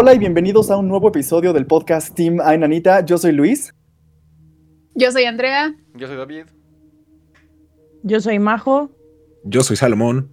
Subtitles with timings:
[0.00, 3.04] Hola y bienvenidos a un nuevo episodio del podcast Team Ainanita.
[3.04, 3.74] Yo soy Luis.
[4.94, 5.74] Yo soy Andrea.
[5.96, 6.44] Yo soy David.
[8.04, 8.92] Yo soy Majo.
[9.42, 10.30] Yo soy Salomón.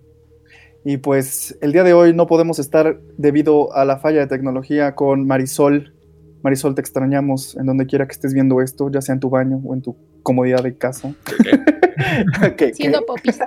[0.85, 4.93] Y pues el día de hoy no podemos estar debido a la falla de tecnología
[4.93, 5.95] con Marisol.
[6.43, 9.61] Marisol, te extrañamos en donde quiera que estés viendo esto, ya sea en tu baño
[9.65, 11.15] o en tu comodidad de casa.
[12.55, 13.39] ¿Qué, Siendo popis.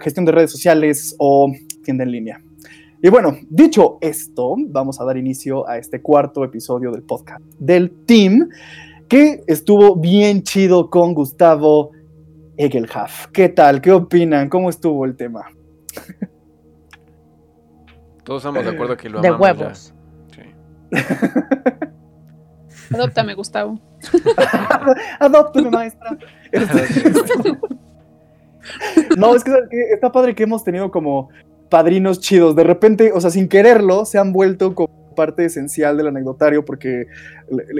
[0.00, 2.40] gestión de redes sociales o tienda en línea.
[3.02, 7.90] Y bueno, dicho esto, vamos a dar inicio a este cuarto episodio del podcast del
[8.06, 8.48] team,
[9.08, 11.90] que estuvo bien chido con Gustavo
[12.56, 13.26] Egelhaf.
[13.32, 13.80] ¿Qué tal?
[13.80, 14.48] ¿Qué opinan?
[14.48, 15.46] ¿Cómo estuvo el tema?
[18.24, 19.36] Todos estamos de acuerdo que lo amamos.
[19.36, 19.92] De huevos.
[20.32, 20.42] Sí.
[22.94, 23.80] Adóptame, Gustavo.
[25.18, 26.16] Adóptame, maestra.
[29.16, 29.50] no, es que
[29.92, 31.30] está padre que hemos tenido como
[31.72, 32.54] padrinos chidos.
[32.54, 37.06] De repente, o sea, sin quererlo, se han vuelto como parte esencial del anecdotario porque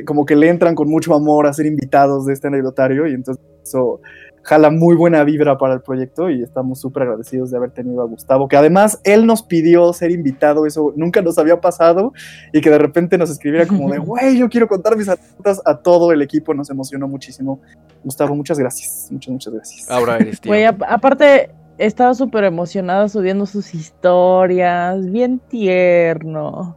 [0.07, 3.45] como que le entran con mucho amor a ser invitados de este anecdotario y entonces
[3.63, 4.01] eso
[4.43, 8.07] jala muy buena vibra para el proyecto y estamos súper agradecidos de haber tenido a
[8.07, 12.15] Gustavo, que además él nos pidió ser invitado, eso nunca nos había pasado
[12.51, 15.77] y que de repente nos escribiera como de, güey, yo quiero contar mis anécdotas a
[15.77, 17.61] todo el equipo, nos emocionó muchísimo.
[18.03, 19.91] Gustavo, muchas gracias, muchas, muchas gracias.
[19.91, 20.53] Ahora eres tío.
[20.89, 26.77] Aparte estaba súper emocionada subiendo sus historias, bien tierno.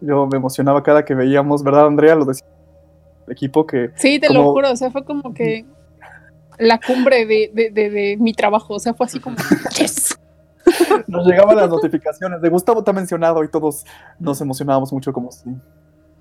[0.00, 2.14] Yo me emocionaba cada que veíamos, ¿verdad, Andrea?
[2.14, 2.46] Lo decía
[3.26, 3.90] el equipo que...
[3.96, 5.64] Sí, te lo juro, o sea, fue como que
[6.58, 8.74] la cumbre de, de, de, mi trabajo.
[8.74, 9.36] O sea, fue así como,
[11.06, 13.84] Nos llegaban las notificaciones de Gustavo te ha mencionado y todos
[14.18, 15.50] nos emocionábamos mucho como si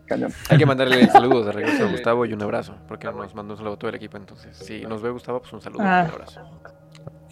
[0.06, 0.34] cañón.
[0.50, 3.58] Hay que mandarle saludos de regreso a Gustavo y un abrazo, porque nos mandó un
[3.58, 4.18] saludo a todo el equipo.
[4.18, 6.02] Entonces, si nos ve Gustavo, pues un saludo y un ah.
[6.02, 6.42] abrazo.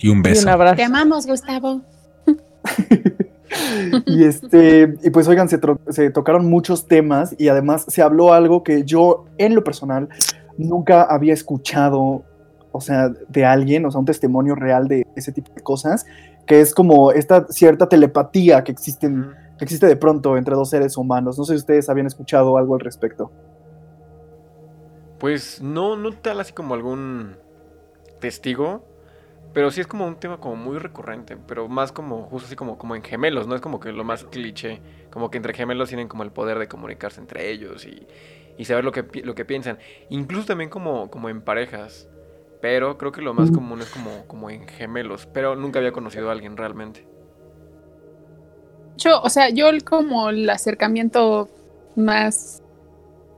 [0.02, 0.48] Y un beso.
[0.76, 1.82] Te amamos, Gustavo.
[4.06, 8.64] y este, y pues oigan, se, se, tocaron muchos temas y además se habló algo
[8.64, 10.10] que yo, en lo personal,
[10.58, 12.24] nunca había escuchado
[12.72, 16.06] o sea, de alguien, o sea, un testimonio real de ese tipo de cosas,
[16.46, 20.98] que es como esta cierta telepatía que, existen, que existe de pronto entre dos seres
[20.98, 21.38] humanos.
[21.38, 23.32] No sé si ustedes habían escuchado algo al respecto.
[25.20, 27.36] Pues no, no tal así como algún
[28.20, 28.84] testigo,
[29.54, 32.78] pero sí es como un tema como muy recurrente, pero más como justo así como,
[32.78, 36.08] como en gemelos, no es como que lo más cliché, como que entre gemelos tienen
[36.08, 38.08] como el poder de comunicarse entre ellos y,
[38.58, 39.80] y saber lo que, lo que piensan.
[40.10, 42.08] Incluso también como, como en parejas.
[42.62, 45.28] Pero creo que lo más común es como, como en gemelos.
[45.34, 47.08] Pero nunca había conocido a alguien realmente.
[48.98, 51.50] Yo, o sea, yo como el acercamiento
[51.96, 52.62] más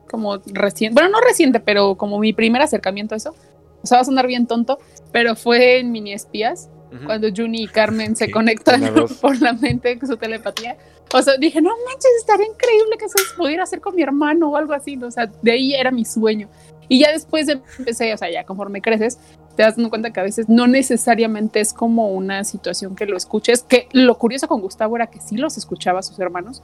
[0.10, 3.34] como reciente, bueno, no reciente, pero como mi primer acercamiento a eso,
[3.82, 4.78] o sea, va a sonar bien tonto,
[5.14, 6.70] pero fue en Mini Espías,
[7.06, 8.82] cuando Juni y Carmen se conectan
[9.22, 10.78] por la mente con su telepatía.
[11.14, 14.58] O sea, dije, no manches, estaría increíble que eso pudiera hacer con mi hermano o
[14.58, 14.98] algo así.
[15.02, 16.50] O sea, de ahí era mi sueño.
[16.90, 19.18] Y ya después empecé, o sea, ya conforme creces,
[19.56, 23.64] te das cuenta que a veces no necesariamente es como una situación que lo escuches,
[23.64, 26.64] que lo curioso con Gustavo era que sí los escuchaba a sus hermanos,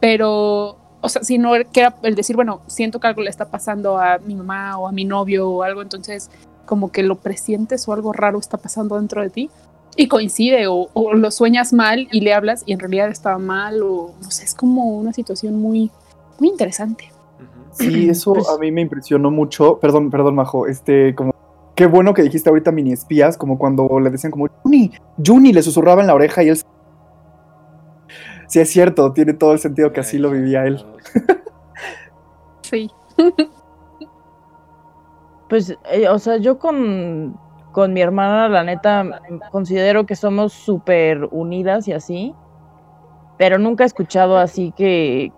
[0.00, 3.50] pero, o sea, si no que era el decir, bueno, siento que algo le está
[3.50, 6.30] pasando a mi mamá o a mi novio o algo, entonces
[6.70, 9.50] como que lo presientes o algo raro está pasando dentro de ti
[9.96, 13.82] y coincide o, o lo sueñas mal y le hablas y en realidad estaba mal
[13.82, 15.90] o no sé, es como una situación muy,
[16.38, 17.10] muy interesante.
[17.72, 19.80] Sí, eso pues a mí me impresionó mucho.
[19.80, 20.68] Perdón, perdón, Majo.
[20.68, 21.34] Este, como
[21.74, 24.92] qué bueno que dijiste ahorita mini espías, como cuando le decían como Juni,
[25.26, 26.60] Juni le susurraba en la oreja y él.
[28.46, 30.86] Sí, es cierto, tiene todo el sentido que así lo vivía él.
[32.62, 32.88] Sí.
[35.50, 37.36] Pues, eh, o sea, yo con,
[37.72, 39.20] con mi hermana, la neta,
[39.50, 42.34] considero que somos súper unidas y así,
[43.36, 45.32] pero nunca he escuchado así que,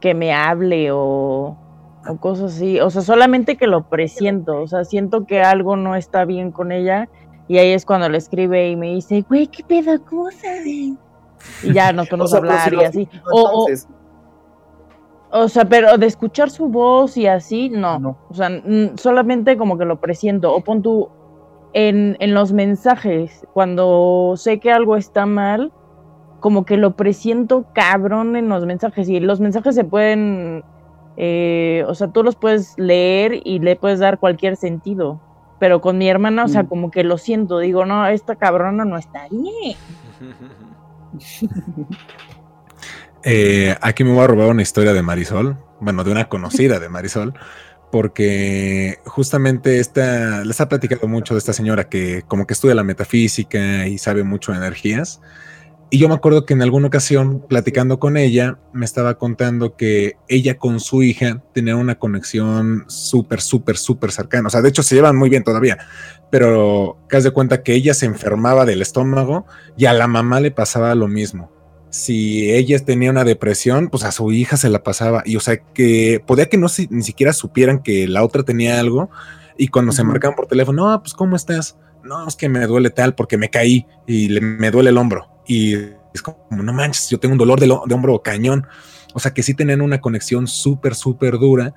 [0.00, 1.58] que me hable o,
[2.06, 2.78] o cosas así.
[2.78, 4.62] O sea, solamente que lo presiento.
[4.62, 7.08] O sea, siento que algo no está bien con ella.
[7.48, 10.00] Y ahí es cuando le escribe y me dice, güey, ¿qué pedo?
[10.04, 10.94] ¿Cómo sabes?
[11.64, 13.08] Y ya nos ponemos a hablar y así.
[13.32, 13.66] O, o,
[15.48, 18.16] sea, pero de escuchar su voz y así, no.
[18.30, 18.48] O sea,
[18.96, 20.54] solamente como que lo presiento.
[20.54, 21.08] O pon tú
[21.74, 25.72] en, en los mensajes, cuando sé que algo está mal,
[26.40, 30.64] como que lo presiento cabrón en los mensajes y los mensajes se pueden,
[31.16, 35.20] eh, o sea, tú los puedes leer y le puedes dar cualquier sentido.
[35.58, 36.68] Pero con mi hermana, o sea, Mm.
[36.68, 39.76] como que lo siento, digo, no, esta cabrona no está bien.
[43.24, 46.88] Eh, aquí me voy a robar una historia de Marisol, bueno, de una conocida de
[46.88, 47.34] Marisol,
[47.90, 52.84] porque justamente esta, les ha platicado mucho de esta señora que como que estudia la
[52.84, 55.20] metafísica y sabe mucho de energías.
[55.90, 60.16] Y yo me acuerdo que en alguna ocasión, platicando con ella, me estaba contando que
[60.28, 64.48] ella con su hija tenía una conexión súper, súper, súper cercana.
[64.48, 65.78] O sea, de hecho se llevan muy bien todavía,
[66.30, 69.46] pero que haz de cuenta que ella se enfermaba del estómago
[69.78, 71.57] y a la mamá le pasaba lo mismo
[71.90, 75.22] si ella tenía una depresión, pues a su hija se la pasaba.
[75.24, 78.78] Y o sea, que podía que no si- ni siquiera supieran que la otra tenía
[78.78, 79.10] algo.
[79.56, 80.10] Y cuando se Ujú.
[80.12, 81.76] marcaban por teléfono, no, pues ¿cómo estás?
[82.04, 85.28] No, es que me duele tal porque me caí y le- me duele el hombro.
[85.46, 85.74] Y
[86.14, 88.66] es como, no manches, yo tengo un dolor de, lo- de hombro cañón.
[89.14, 91.74] O sea, que sí tenían una conexión súper, súper dura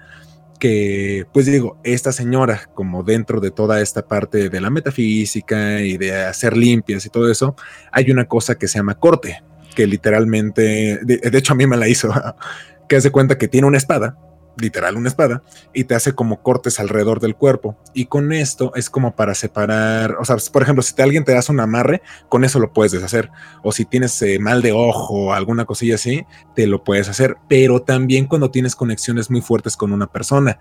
[0.59, 5.97] que, pues digo, esta señora, como dentro de toda esta parte de la metafísica y
[5.97, 7.55] de hacer limpias y todo eso,
[7.91, 9.41] hay una cosa que se llama corte,
[9.75, 12.11] que literalmente, de, hecho a mí me la hizo,
[12.89, 14.17] que hace cuenta que tiene una espada,
[14.57, 17.77] literal una espada, y te hace como cortes alrededor del cuerpo.
[17.93, 21.35] Y con esto es como para separar, o sea, por ejemplo, si te, alguien te
[21.35, 23.29] hace un amarre, con eso lo puedes deshacer.
[23.63, 26.25] O si tienes eh, mal de ojo o alguna cosilla así,
[26.55, 27.37] te lo puedes hacer.
[27.47, 30.59] Pero también cuando tienes conexiones muy fuertes con una persona.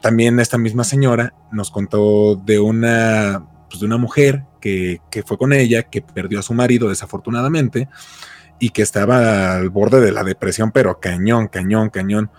[0.00, 5.38] También esta misma señora nos contó de una, pues, de una mujer que, que fue
[5.38, 7.88] con ella, que perdió a su marido desafortunadamente
[8.58, 12.30] y que estaba al borde de la depresión, pero cañón, cañón, cañón.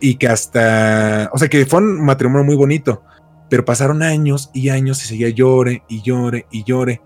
[0.00, 3.02] Y que hasta, o sea, que fue un matrimonio muy bonito,
[3.50, 7.02] pero pasaron años y años y seguía llore y llore y llore.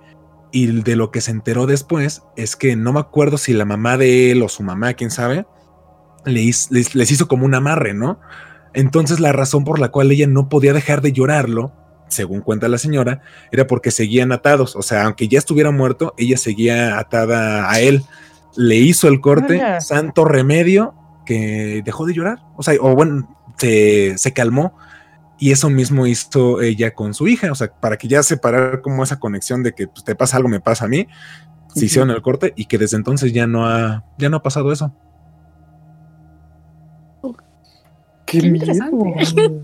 [0.51, 3.97] Y de lo que se enteró después es que no me acuerdo si la mamá
[3.97, 5.47] de él o su mamá, quién sabe,
[6.27, 8.21] les, les hizo como un amarre, ¿no?
[8.75, 11.73] Entonces la razón por la cual ella no podía dejar de llorarlo,
[12.09, 14.77] según cuenta la señora, era porque seguían atados.
[14.77, 18.03] O sea, aunque ya estuviera muerto, ella seguía atada a él.
[18.57, 19.81] Le hizo el corte, Hola.
[19.81, 20.95] santo remedio,
[21.25, 22.41] que dejó de llorar.
[22.57, 24.77] O sea, o bueno, se, se calmó.
[25.39, 27.51] Y eso mismo hizo ella con su hija.
[27.51, 30.49] O sea, para que ya separar como esa conexión de que pues, te pasa algo,
[30.49, 31.09] me pasa a mí.
[31.75, 34.71] Se hicieron el corte y que desde entonces ya no ha, ya no ha pasado
[34.73, 34.95] eso.
[38.27, 38.75] Qué, Qué miedo.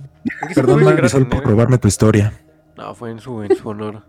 [0.55, 2.32] Perdón, Marisol, por tener- robarme tu historia.
[2.76, 4.05] No, fue en su, en su honor.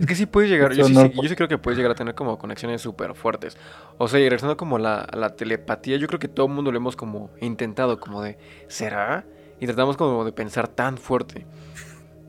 [0.00, 2.14] Es que sí puedes llegar, yo sí, yo sí creo que puedes llegar a tener
[2.14, 3.58] como conexiones súper fuertes.
[3.98, 6.52] O sea, y regresando como a la, a la telepatía, yo creo que todo el
[6.52, 9.26] mundo lo hemos como intentado, como de, ¿será?
[9.60, 11.46] Y tratamos como de pensar tan fuerte.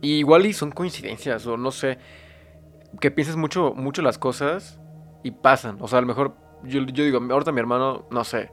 [0.01, 1.97] Y igual y son coincidencias, o no sé,
[3.00, 4.81] que pienses mucho, mucho las cosas
[5.23, 5.77] y pasan.
[5.79, 8.51] O sea, a lo mejor, yo, yo digo, ahorita mi hermano, no sé,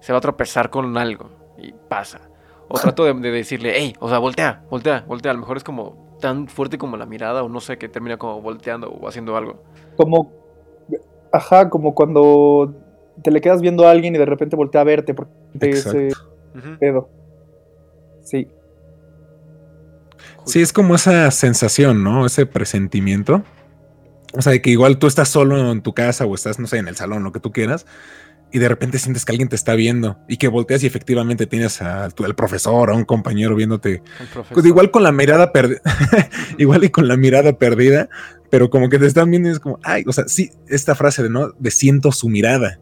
[0.00, 2.28] se va a tropezar con algo y pasa.
[2.68, 5.30] O trato de, de decirle, hey, o sea, voltea, voltea, voltea.
[5.30, 8.16] A lo mejor es como tan fuerte como la mirada, o no sé, que termina
[8.16, 9.62] como volteando o haciendo algo.
[9.96, 10.32] Como,
[11.32, 12.74] ajá, como cuando
[13.22, 16.08] te le quedas viendo a alguien y de repente voltea a verte porque te ese
[16.08, 16.30] Exacto.
[16.54, 16.78] Ujú.
[16.78, 17.08] pedo.
[18.22, 18.48] Sí.
[20.46, 22.26] Sí, es como esa sensación, ¿no?
[22.26, 23.42] Ese presentimiento.
[24.32, 26.78] O sea, de que igual tú estás solo en tu casa o estás, no sé,
[26.78, 27.86] en el salón, lo que tú quieras,
[28.52, 31.80] y de repente sientes que alguien te está viendo y que volteas y efectivamente tienes
[31.82, 34.02] al tu- al profesor o a un compañero viéndote.
[34.54, 35.80] Pues igual con la mirada perdida,
[36.58, 38.08] igual y con la mirada perdida,
[38.50, 41.22] pero como que te están viendo y es como, ay, o sea, sí, esta frase
[41.22, 42.78] de no, de siento su mirada.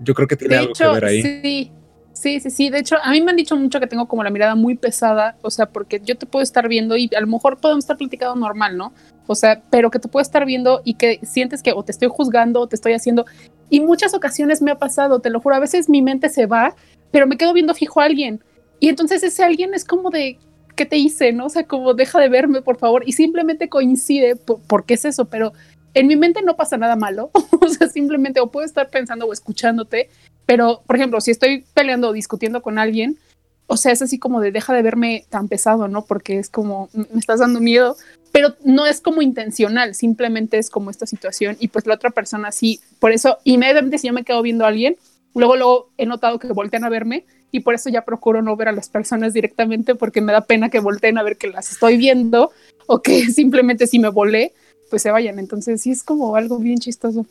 [0.00, 1.22] Yo creo que tiene De algo hecho, que ver ahí.
[1.22, 1.72] sí.
[2.14, 2.70] Sí, sí, sí.
[2.70, 5.36] De hecho, a mí me han dicho mucho que tengo como la mirada muy pesada.
[5.42, 8.36] O sea, porque yo te puedo estar viendo y a lo mejor podemos estar platicando
[8.36, 8.92] normal, ¿no?
[9.26, 12.08] O sea, pero que te puedo estar viendo y que sientes que o te estoy
[12.10, 13.24] juzgando o te estoy haciendo.
[13.70, 15.54] Y muchas ocasiones me ha pasado, te lo juro.
[15.54, 16.74] A veces mi mente se va,
[17.10, 18.42] pero me quedo viendo fijo a alguien.
[18.80, 20.38] Y entonces ese alguien es como de,
[20.74, 21.32] ¿qué te hice?
[21.32, 21.46] ¿No?
[21.46, 23.04] O sea, como deja de verme, por favor.
[23.06, 25.52] Y simplemente coincide, por, porque es eso, pero
[25.94, 27.30] en mi mente no pasa nada malo.
[27.60, 30.08] o sea, simplemente o puedo estar pensando o escuchándote,
[30.46, 33.18] pero por ejemplo, si estoy peleando o discutiendo con alguien,
[33.66, 36.04] o sea, es así como de deja de verme tan pesado, ¿no?
[36.04, 37.96] Porque es como me estás dando miedo,
[38.32, 42.50] pero no es como intencional, simplemente es como esta situación y pues la otra persona
[42.50, 44.96] sí, por eso inmediatamente si yo me quedo viendo a alguien,
[45.34, 48.68] luego luego he notado que voltean a verme y por eso ya procuro no ver
[48.68, 51.98] a las personas directamente porque me da pena que volteen a ver que las estoy
[51.98, 52.50] viendo
[52.86, 54.52] o que simplemente si me volé,
[54.90, 55.38] pues se vayan.
[55.38, 57.26] Entonces sí es como algo bien chistoso.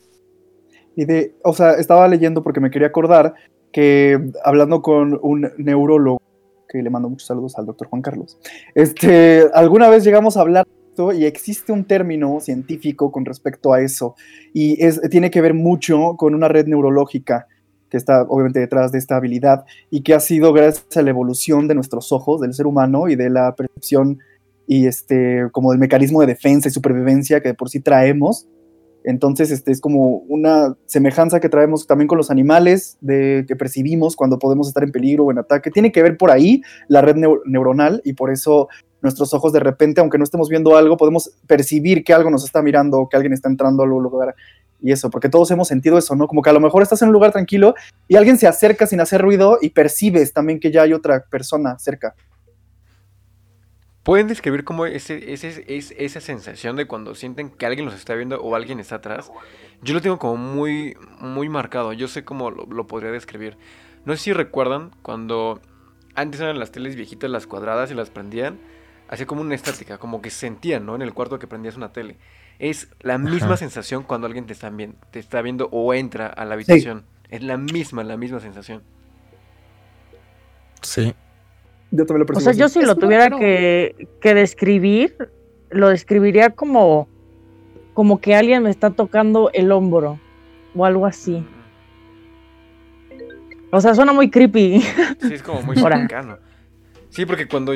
[0.96, 3.34] Y de, o sea, estaba leyendo porque me quería acordar
[3.72, 6.22] que hablando con un neurólogo,
[6.70, 8.38] que le mando muchos saludos al doctor Juan Carlos,
[8.76, 10.68] este, alguna vez llegamos a hablar
[11.14, 14.16] y existe un término científico con respecto a eso
[14.54, 17.48] y es, tiene que ver mucho con una red neurológica
[17.90, 21.68] que está obviamente detrás de esta habilidad y que ha sido gracias a la evolución
[21.68, 24.20] de nuestros ojos, del ser humano y de la percepción
[24.68, 28.48] y este como del mecanismo de defensa y supervivencia que de por sí traemos.
[29.04, 34.16] Entonces, este es como una semejanza que traemos también con los animales, de que percibimos
[34.16, 35.72] cuando podemos estar en peligro o en ataque.
[35.72, 37.16] Tiene que ver por ahí la red
[37.46, 38.68] neuronal y por eso
[39.02, 42.62] nuestros ojos de repente, aunque no estemos viendo algo, podemos percibir que algo nos está
[42.62, 44.36] mirando que alguien está entrando al lugar.
[44.80, 46.28] Y eso, porque todos hemos sentido eso, ¿no?
[46.28, 47.76] Como que a lo mejor estás en un lugar tranquilo
[48.08, 51.78] y alguien se acerca sin hacer ruido y percibes también que ya hay otra persona
[51.78, 52.16] cerca.
[54.04, 58.16] ¿Pueden describir cómo ese, ese, es esa sensación de cuando sienten que alguien los está
[58.16, 59.32] viendo o alguien está atrás?
[59.82, 61.94] Yo lo tengo como muy, muy marcado.
[61.94, 63.58] Yo sé cómo lo, lo podría describir.
[64.06, 65.62] No sé si recuerdan cuando
[66.16, 68.60] antes eran las teles viejitas, las cuadradas y las prendían
[69.12, 70.96] hacía como una estática, como que sentían, ¿no?
[70.96, 72.18] En el cuarto que prendías una tele.
[72.60, 76.46] Es la misma sensación cuando alguien te está, viendo, te está viendo o entra a
[76.46, 77.04] la habitación.
[77.30, 78.84] Es la misma, la misma sensación.
[80.82, 81.14] Sí.
[81.92, 85.30] Yo también lo O sea, yo si lo tuviera que, que, describir,
[85.70, 87.10] lo describiría como,
[87.94, 90.20] como que alguien me está tocando el hombro
[90.74, 91.46] o algo así.
[93.72, 94.82] O sea, suena muy creepy.
[95.22, 96.38] Sí, es como muy cercano.
[97.10, 97.74] Sí, porque cuando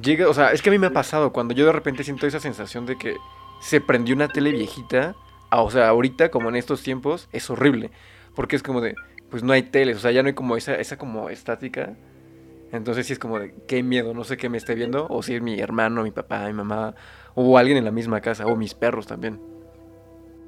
[0.00, 2.26] llega, o sea, es que a mí me ha pasado cuando yo de repente siento
[2.26, 3.16] esa sensación de que
[3.60, 5.14] se prendió una tele viejita,
[5.50, 7.90] o sea, ahorita como en estos tiempos es horrible,
[8.34, 8.94] porque es como de
[9.30, 11.94] pues no hay teles, o sea, ya no hay como esa esa como estática.
[12.72, 15.34] Entonces sí es como de qué miedo, no sé qué me esté viendo o si
[15.34, 16.94] es mi hermano, mi papá, mi mamá
[17.34, 19.40] o alguien en la misma casa o mis perros también.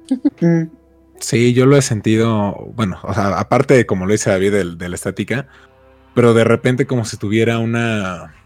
[1.21, 4.87] Sí, yo lo he sentido, bueno, o sea, aparte de como lo dice David de
[4.87, 5.49] la estática,
[6.15, 8.38] pero de repente como si tuviera una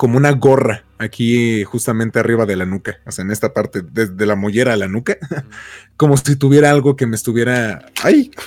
[0.00, 4.24] como una gorra aquí justamente arriba de la nuca, o sea, en esta parte, desde
[4.24, 5.18] la mollera a la nuca,
[5.98, 7.84] como si tuviera algo que me estuviera...
[8.02, 8.30] ¡Ay!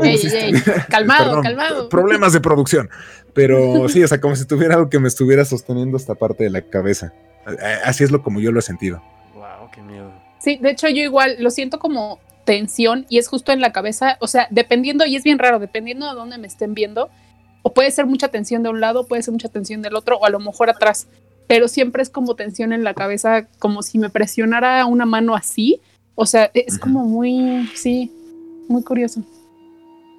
[0.88, 1.90] Calmado, calmado.
[1.90, 2.88] Problemas de producción.
[3.34, 6.50] Pero sí, o sea, como si tuviera algo que me estuviera sosteniendo esta parte de
[6.50, 7.12] la cabeza.
[7.84, 9.02] Así es lo como yo lo he sentido.
[9.34, 10.10] Wow, qué miedo.
[10.38, 14.16] Sí, de hecho yo igual lo siento como tensión y es justo en la cabeza,
[14.20, 17.10] o sea, dependiendo, y es bien raro, dependiendo de dónde me estén viendo,
[17.62, 20.24] o puede ser mucha tensión de un lado, puede ser mucha tensión del otro, o
[20.24, 21.06] a lo mejor atrás,
[21.46, 25.80] pero siempre es como tensión en la cabeza, como si me presionara una mano así,
[26.14, 28.12] o sea, es como muy, sí,
[28.68, 29.22] muy curioso.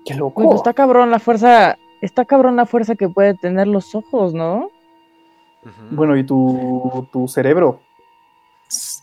[0.06, 0.56] Qué loco.
[0.56, 4.72] está cabrón la fuerza, está cabrón la fuerza que puede tener los ojos, ¿no?
[5.92, 7.82] Bueno, y tu, tu cerebro.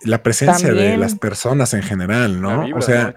[0.03, 2.67] La presencia de las personas en general, ¿no?
[2.75, 3.15] o sea,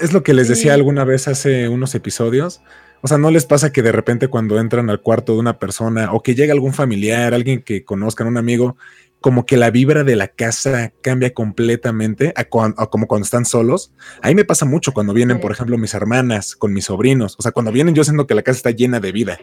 [0.00, 2.62] es lo que les decía alguna vez hace unos episodios.
[3.02, 6.12] O sea, ¿no les pasa que de repente cuando entran al cuarto de una persona
[6.12, 8.76] o que llega algún familiar, alguien que conozcan, un amigo,
[9.20, 13.92] como que la vibra de la casa cambia completamente a, como cuando están solos?
[14.22, 17.34] Ahí me pasa mucho cuando vienen, por ejemplo, mis hermanas con mis sobrinos.
[17.38, 19.38] O sea, cuando vienen yo siento que la casa está llena de vida.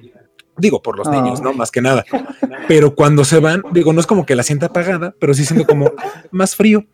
[0.57, 1.53] Digo, por los niños, ¿no?
[1.53, 2.05] Más que nada.
[2.69, 5.65] Pero cuando se van, digo, no es como que la sienta apagada, pero sí siento
[5.65, 5.91] como
[6.31, 6.85] más frío.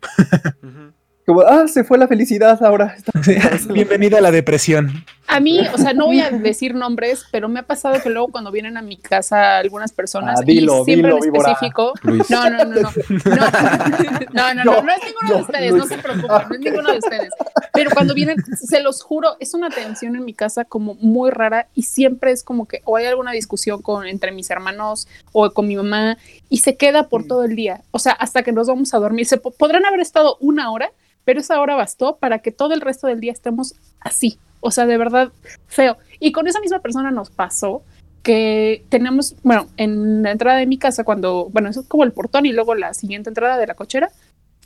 [1.26, 2.96] Como, ah, se fue la felicidad ahora.
[3.68, 5.04] Bienvenida a la depresión.
[5.26, 8.28] A mí, o sea, no voy a decir nombres, pero me ha pasado que luego
[8.28, 11.94] cuando vienen a mi casa algunas personas, ah, dilo, y siempre dilo, en específico.
[12.04, 12.90] No, no, no, no.
[14.32, 16.58] No, no, no, no, no es ninguno de ustedes, no se preocupen, no es ah,
[16.60, 17.30] ninguno de ustedes.
[17.72, 21.66] Pero cuando vienen, se los juro, es una tensión en mi casa como muy rara
[21.74, 25.66] y siempre es como que o hay alguna discusión con, entre mis hermanos o con
[25.66, 26.18] mi mamá
[26.48, 27.26] y se queda por mm.
[27.26, 27.80] todo el día.
[27.90, 29.26] O sea, hasta que nos vamos a dormir.
[29.26, 30.92] Se podrán haber estado una hora
[31.26, 34.86] pero esa hora bastó para que todo el resto del día estemos así, o sea,
[34.86, 35.32] de verdad
[35.66, 35.98] feo.
[36.20, 37.82] Y con esa misma persona nos pasó
[38.22, 42.12] que tenemos, bueno, en la entrada de mi casa, cuando, bueno, eso es como el
[42.12, 44.10] portón y luego la siguiente entrada de la cochera,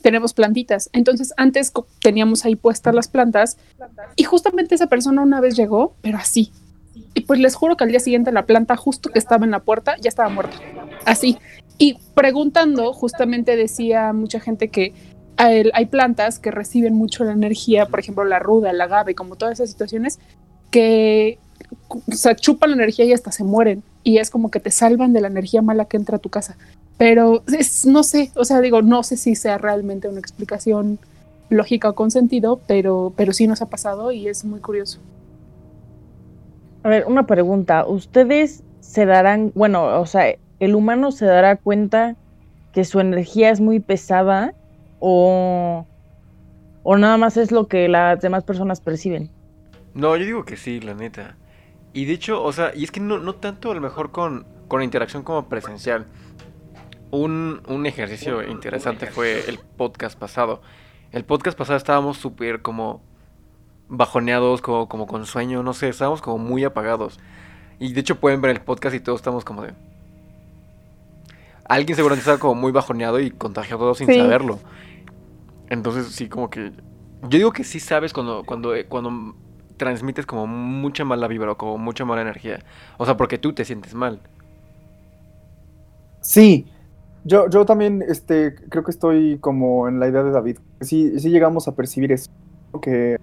[0.03, 0.91] tenemos plantitas.
[0.93, 3.57] Entonces, antes teníamos ahí puestas las plantas
[4.17, 6.53] y justamente esa persona una vez llegó, pero así.
[7.15, 9.61] Y pues les juro que al día siguiente la planta justo que estaba en la
[9.61, 10.57] puerta ya estaba muerta.
[11.07, 11.39] Así.
[11.79, 14.93] Y preguntando, justamente decía mucha gente que
[15.41, 19.55] hay, plantas que reciben mucho la energía, por ejemplo, la ruda, el agave, como todas
[19.55, 20.19] esas situaciones,
[20.71, 21.39] que
[22.09, 23.83] se chupan la energía y hasta se mueren.
[24.03, 26.57] Y es como que te salvan de la energía mala que entra a tu casa.
[26.99, 27.43] Pero
[27.87, 30.99] no sé, o sea, digo, no sé si sea realmente una explicación
[31.49, 35.01] lógica o con sentido, pero, pero sí nos ha pasado y es muy curioso.
[36.83, 37.87] A ver, una pregunta.
[37.87, 42.17] ¿Ustedes se darán, bueno, o sea, el humano se dará cuenta
[42.73, 44.55] que su energía es muy pesada
[45.01, 45.87] o,
[46.83, 49.31] o nada más es lo que las demás personas perciben.
[49.95, 51.37] No, yo digo que sí, la neta.
[51.93, 54.47] Y de hecho, o sea, y es que no, no tanto a lo mejor con,
[54.69, 56.07] con la interacción como presencial.
[57.11, 60.63] un, un ejercicio interesante fue el podcast pasado.
[61.11, 63.03] El podcast pasado estábamos súper como
[63.89, 67.19] bajoneados, como, como con sueño, no sé, estábamos como muy apagados.
[67.81, 69.73] Y de hecho pueden ver el podcast y todos estamos como de...
[71.65, 74.19] Alguien seguramente estaba como muy bajoneado y contagiado sin Sí.
[74.19, 74.59] saberlo.
[75.71, 76.73] Entonces sí, como que...
[77.23, 79.35] Yo digo que sí sabes cuando, cuando, eh, cuando
[79.77, 82.61] transmites como mucha mala vibra o como mucha mala energía.
[82.99, 84.21] O sea, porque tú te sientes mal.
[86.21, 86.67] Sí,
[87.25, 90.59] yo, yo también este, creo que estoy como en la idea de David.
[90.81, 92.31] Sí, sí llegamos a percibir eso,
[92.81, 93.17] que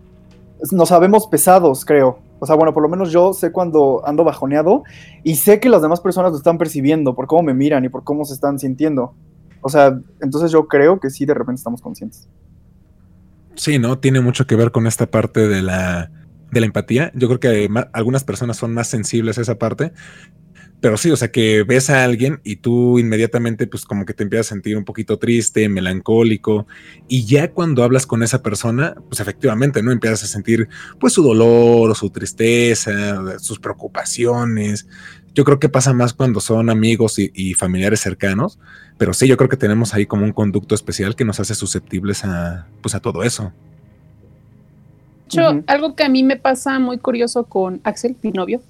[0.71, 2.19] nos sabemos pesados, creo.
[2.39, 4.83] O sea, bueno, por lo menos yo sé cuando ando bajoneado
[5.23, 8.03] y sé que las demás personas lo están percibiendo por cómo me miran y por
[8.03, 9.15] cómo se están sintiendo.
[9.61, 12.27] O sea, entonces yo creo que sí, de repente estamos conscientes.
[13.55, 13.97] Sí, ¿no?
[13.97, 16.11] Tiene mucho que ver con esta parte de la,
[16.51, 17.11] de la empatía.
[17.15, 19.93] Yo creo que algunas personas son más sensibles a esa parte.
[20.79, 24.23] Pero sí, o sea, que ves a alguien y tú inmediatamente, pues como que te
[24.23, 26.67] empiezas a sentir un poquito triste, melancólico.
[27.07, 29.91] Y ya cuando hablas con esa persona, pues efectivamente, ¿no?
[29.91, 34.87] Empiezas a sentir, pues su dolor, o su tristeza, sus preocupaciones.
[35.33, 38.59] Yo creo que pasa más cuando son amigos y, y familiares cercanos.
[38.97, 42.23] Pero sí, yo creo que tenemos ahí como un conducto especial que nos hace susceptibles
[42.23, 43.51] a, pues a todo eso.
[45.29, 45.63] De hecho, Ujú.
[45.67, 48.61] algo que a mí me pasa muy curioso con Axel, mi novio,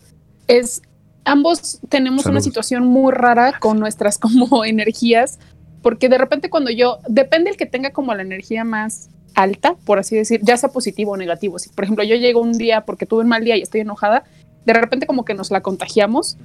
[0.48, 0.82] es
[1.28, 5.40] ambos tenemos una situación muy rara con nuestras como energías,
[5.82, 10.00] porque de repente cuando yo, depende el que tenga como la energía más alta, por
[10.00, 11.60] así decir, ya sea positivo o negativo.
[11.60, 14.24] Si por ejemplo yo llego un día porque tuve un mal día y estoy enojada,
[14.66, 16.38] de repente como que nos la contagiamos.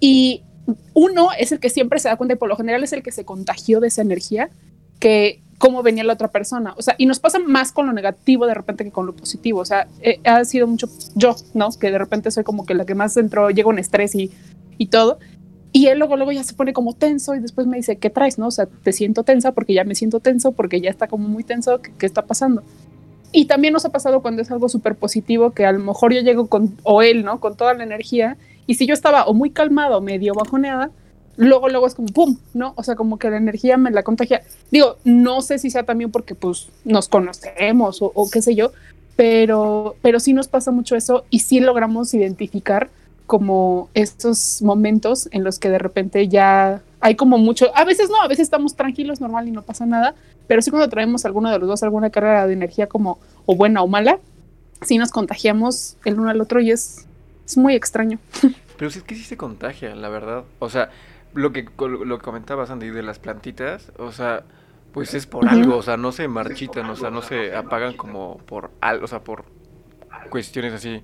[0.00, 0.44] Y
[0.94, 3.10] uno es el que siempre se da cuenta y por lo general es el que
[3.10, 4.50] se contagió de esa energía
[5.00, 6.74] que cómo venía la otra persona.
[6.76, 9.60] O sea, y nos pasa más con lo negativo de repente que con lo positivo.
[9.60, 11.68] O sea, eh, ha sido mucho yo, ¿no?
[11.70, 14.30] Que de repente soy como que la que más entró, llega un estrés y,
[14.78, 15.18] y todo.
[15.72, 18.38] Y él luego, luego ya se pone como tenso y después me dice, ¿qué traes?
[18.38, 18.46] ¿No?
[18.46, 21.44] O sea, te siento tensa porque ya me siento tenso, porque ya está como muy
[21.44, 22.62] tenso, ¿qué, está pasando?
[23.32, 26.22] Y también nos ha pasado cuando es algo súper positivo, que a lo mejor yo
[26.22, 27.40] llego con, o él, ¿no?
[27.40, 28.38] Con toda la energía.
[28.66, 30.90] Y si yo estaba o muy calmada o medio bajoneada,
[31.38, 32.36] luego, luego es como ¡pum!
[32.52, 32.74] ¿No?
[32.76, 34.42] O sea, como que la energía me la contagia.
[34.70, 38.72] Digo, no sé si sea también porque pues nos conocemos o, qué sé yo,
[39.16, 42.90] pero, pero sí nos pasa mucho eso y sí logramos identificar
[43.26, 48.20] como estos momentos en los que de repente ya hay como mucho, a veces no,
[48.20, 50.14] a veces estamos tranquilos, normal y no pasa nada,
[50.46, 53.82] pero sí cuando traemos alguno de los dos alguna carga de energía como o buena
[53.82, 54.18] o mala,
[54.82, 57.06] sí nos contagiamos el uno al otro y es,
[57.46, 58.18] es muy extraño.
[58.78, 60.44] Pero sí es que sí se contagia, la verdad.
[60.60, 60.90] O sea,
[61.34, 64.44] lo que, lo que comentabas, Andy, de las plantitas, o sea,
[64.92, 68.38] pues es por algo, o sea, no se marchitan, o sea, no se apagan como
[68.38, 69.44] por algo, o sea, por
[70.30, 71.02] cuestiones así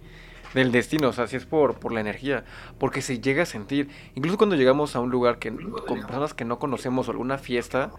[0.55, 2.45] del destino, o sea, si es por, por la energía,
[2.79, 6.45] porque se llega a sentir, incluso cuando llegamos a un lugar que con personas que
[6.45, 7.91] no conocemos o alguna fiesta,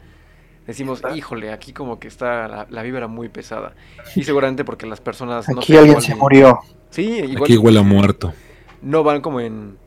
[0.66, 3.76] decimos, híjole, aquí como que está la, la vibra muy pesada.
[4.16, 6.60] Y seguramente porque las personas no Aquí alguien se murió.
[6.90, 8.34] Sí, igual Aquí huele a muerto.
[8.82, 9.78] no van como en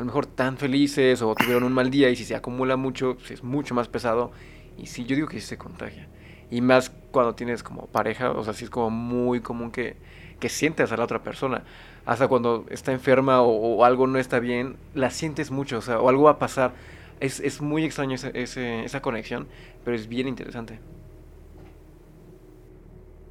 [0.00, 3.16] a lo mejor tan felices o tuvieron un mal día y si se acumula mucho,
[3.16, 4.32] pues es mucho más pesado
[4.78, 6.08] y sí, yo digo que sí se contagia.
[6.50, 9.96] Y más cuando tienes como pareja, o sea, sí es como muy común que,
[10.40, 11.64] que sientas a la otra persona.
[12.06, 16.00] Hasta cuando está enferma o, o algo no está bien, la sientes mucho, o sea,
[16.00, 16.72] o algo va a pasar.
[17.20, 19.48] Es, es muy extraño ese, ese- esa conexión,
[19.84, 20.80] pero es bien interesante.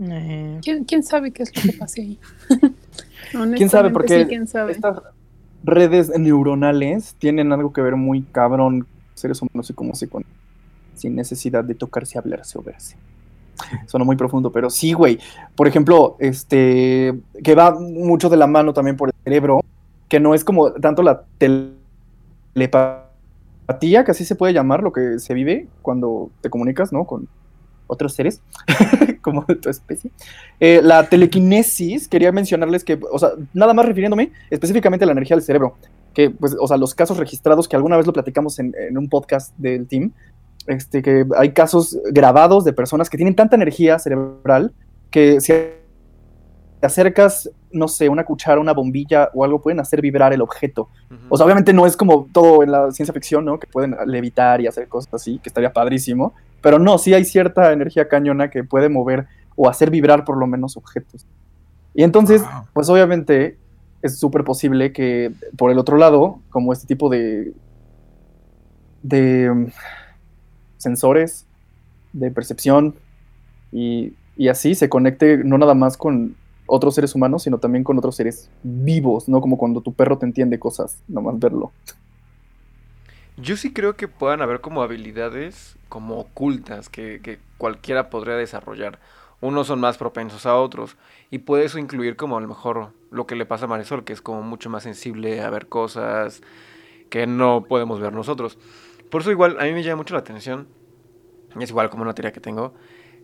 [0.02, 2.20] Eh, ¿Quién, quién sabe qué es lo que pase ahí?
[3.54, 3.90] ¿Quién sabe?
[3.92, 4.84] Porque sí, quién sabe.
[4.84, 5.02] estas
[5.64, 10.40] redes neuronales tienen algo que ver muy cabrón seres humanos y cómo se conectan
[11.00, 12.98] sin necesidad de tocarse, hablarse o verse.
[13.88, 15.20] Suena muy profundo, pero sí, güey.
[15.56, 19.62] Por ejemplo, este, que va mucho de la mano también por el cerebro,
[20.08, 21.24] que no es como tanto la
[22.54, 27.06] telepatía, que así se puede llamar lo que se vive cuando te comunicas, ¿no?
[27.90, 28.42] Otros seres,
[29.22, 30.12] como de tu especie.
[30.60, 35.36] Eh, la telequinesis, quería mencionarles que, o sea, nada más refiriéndome específicamente a la energía
[35.36, 35.76] del cerebro,
[36.14, 39.10] que, pues, o sea, los casos registrados, que alguna vez lo platicamos en, en un
[39.10, 40.14] podcast del team,
[40.68, 44.72] este, que hay casos grabados de personas que tienen tanta energía cerebral
[45.10, 45.52] que si
[46.80, 50.90] te acercas, no sé, una cuchara, una bombilla o algo, pueden hacer vibrar el objeto.
[51.28, 53.60] O sea, obviamente no es como todo en la ciencia ficción, ¿no?
[53.60, 56.34] Que pueden levitar y hacer cosas así, que estaría padrísimo.
[56.62, 60.48] Pero no, sí hay cierta energía cañona que puede mover o hacer vibrar por lo
[60.48, 61.26] menos objetos.
[61.94, 62.68] Y entonces, Wow.
[62.74, 63.58] pues obviamente
[64.02, 67.54] es súper posible que por el otro lado, como este tipo de,
[69.04, 69.68] de mm,
[70.78, 71.46] sensores,
[72.14, 72.96] de percepción
[73.72, 77.98] y, y así se conecte no nada más con otros seres humanos, sino también con
[77.98, 79.42] otros seres vivos, ¿no?
[79.42, 81.72] Como cuando tu perro te entiende cosas, nomás verlo.
[83.42, 89.00] Yo sí creo que puedan haber como habilidades como ocultas que, cualquiera podría desarrollar.
[89.40, 90.98] Unos son más propensos a otros.
[91.32, 94.12] Y puede eso incluir como a lo mejor lo que le pasa a Marisol, que
[94.12, 96.42] es como mucho más sensible a ver cosas
[97.10, 98.58] que no podemos ver nosotros.
[99.10, 100.68] Por eso igual a mí me llama mucho la atención,
[101.58, 102.74] y es igual como una teoría que tengo,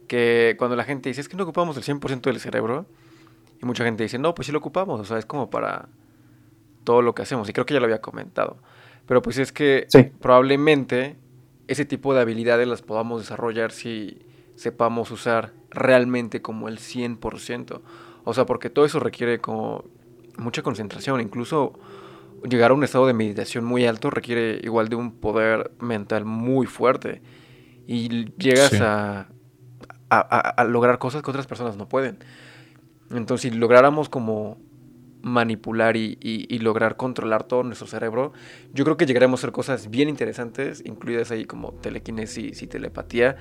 [0.07, 2.85] que cuando la gente dice es que no ocupamos el 100% del cerebro,
[3.61, 5.89] y mucha gente dice, no, pues sí lo ocupamos, o sea, es como para
[6.83, 8.57] todo lo que hacemos, y creo que ya lo había comentado.
[9.07, 10.03] Pero pues es que Sí.
[10.19, 11.15] probablemente
[11.67, 14.19] ese tipo de habilidades las podamos desarrollar si
[14.55, 17.81] sepamos usar realmente como el 100%.
[18.23, 19.83] O sea, porque todo eso requiere como
[20.37, 21.73] mucha concentración, incluso
[22.47, 26.65] llegar a un estado de meditación muy alto requiere igual de un poder mental muy
[26.67, 27.21] fuerte.
[27.87, 28.77] Y llegas Sí.
[28.81, 29.27] a,
[30.09, 32.19] a- a- a lograr cosas que otras personas no pueden.
[33.11, 34.57] Entonces, si lográramos como
[35.25, 38.33] manipular y, y- y lograr controlar todo nuestro cerebro,
[38.73, 43.37] yo creo que llegaremos a hacer cosas bien interesantes, incluidas ahí como telequinesis y telepatía.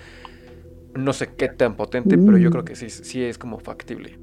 [0.95, 4.21] No sé qué tan potente, pero yo creo que sí, sí es como factible.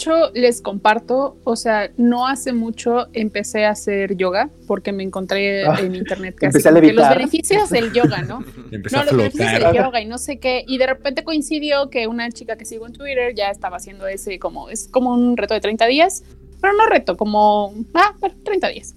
[0.00, 5.02] De hecho, les comparto, o sea, no hace mucho empecé a hacer yoga porque me
[5.02, 6.56] encontré Ah, en internet que, así
[6.94, 8.42] los beneficios del yoga, ¿no?
[8.72, 10.64] Empecé No, a los beneficios del yoga y no sé qué.
[10.66, 14.38] Y de repente coincidió que una chica que sigo en Twitter ya estaba haciendo ese
[14.38, 16.22] como, es como un reto de 30 días,
[16.62, 18.94] pero no reto, como, ah, bueno, 30 días.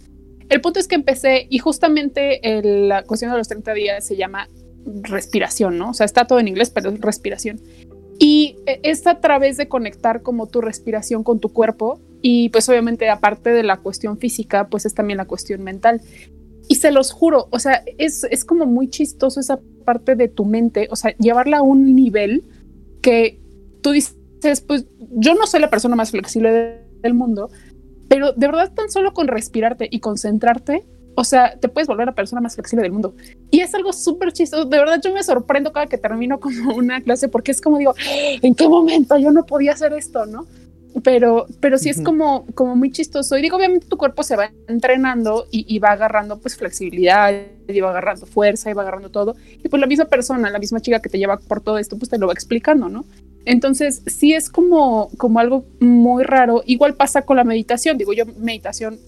[0.48, 4.16] El punto es que empecé y justamente el- la cuestión de los 30 días se
[4.16, 4.48] llama
[4.86, 5.90] respiración, ¿no?
[5.90, 7.60] O sea, está todo en inglés, pero es respiración.
[8.26, 12.70] Y eh, es a través de conectar como tu respiración con tu cuerpo y pues
[12.70, 16.00] obviamente aparte de la cuestión física, pues es también la cuestión mental.
[16.70, 20.46] Y se los juro, o sea, es, es como muy chistoso esa parte de tu
[20.46, 22.46] mente, o sea, llevarla a un nivel
[23.02, 23.42] que
[23.82, 24.16] tú dices,
[24.66, 27.50] pues yo no soy la persona más flexible de- del mundo,
[28.08, 32.16] pero de verdad tan solo con respirarte y concentrarte, o sea, te puedes volver la
[32.16, 33.16] persona más flexible del mundo.
[33.52, 37.02] Y es algo súper chistoso, de verdad yo me sorprendo cada que termino como una
[37.02, 37.94] clase porque es como digo,
[38.42, 40.46] ¿en qué momento yo no podía hacer esto, no?
[41.04, 43.36] Pero, pero sí es como, como muy chistoso.
[43.36, 47.34] Y digo, obviamente tu cuerpo se va entrenando y, y va agarrando pues flexibilidad,
[47.68, 49.36] y va agarrando fuerza, y va agarrando todo.
[49.64, 52.10] Y pues la misma persona, la misma chica que te lleva por todo esto, pues
[52.12, 53.06] te lo va explicando, ¿no?
[53.46, 56.62] Entonces, sí es como, como algo muy raro.
[56.66, 57.98] Igual pasa con la meditación.
[57.98, 59.00] Digo, yo meditación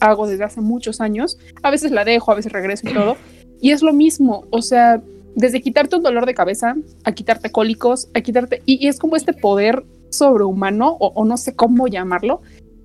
[0.00, 1.38] hago desde hace muchos años.
[1.62, 3.16] A veces la dejo, a veces regreso y todo.
[3.60, 4.44] Y es lo mismo.
[4.50, 5.02] O sea,
[5.34, 8.62] desde quitarte un dolor de cabeza, a quitarte cólicos, a quitarte...
[8.66, 12.40] Y, y es como este poder sobrehumano, o, no sé cómo llamarlo,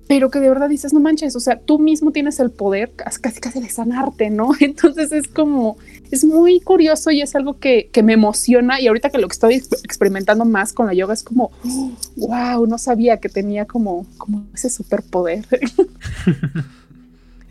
[0.08, 3.20] pero que de verdad dices, no manches, o sea, tú mismo tienes el poder casi
[3.20, 4.50] casi, de sanarte, ¿no?
[4.60, 5.76] Entonces es como,
[6.10, 9.34] es muy curioso y es algo que, que me emociona y ahorita que lo que
[9.34, 11.52] estoy ex- experimentando más con la yoga es como,
[12.16, 15.46] wow, no sabía que tenía como, como ese superpoder.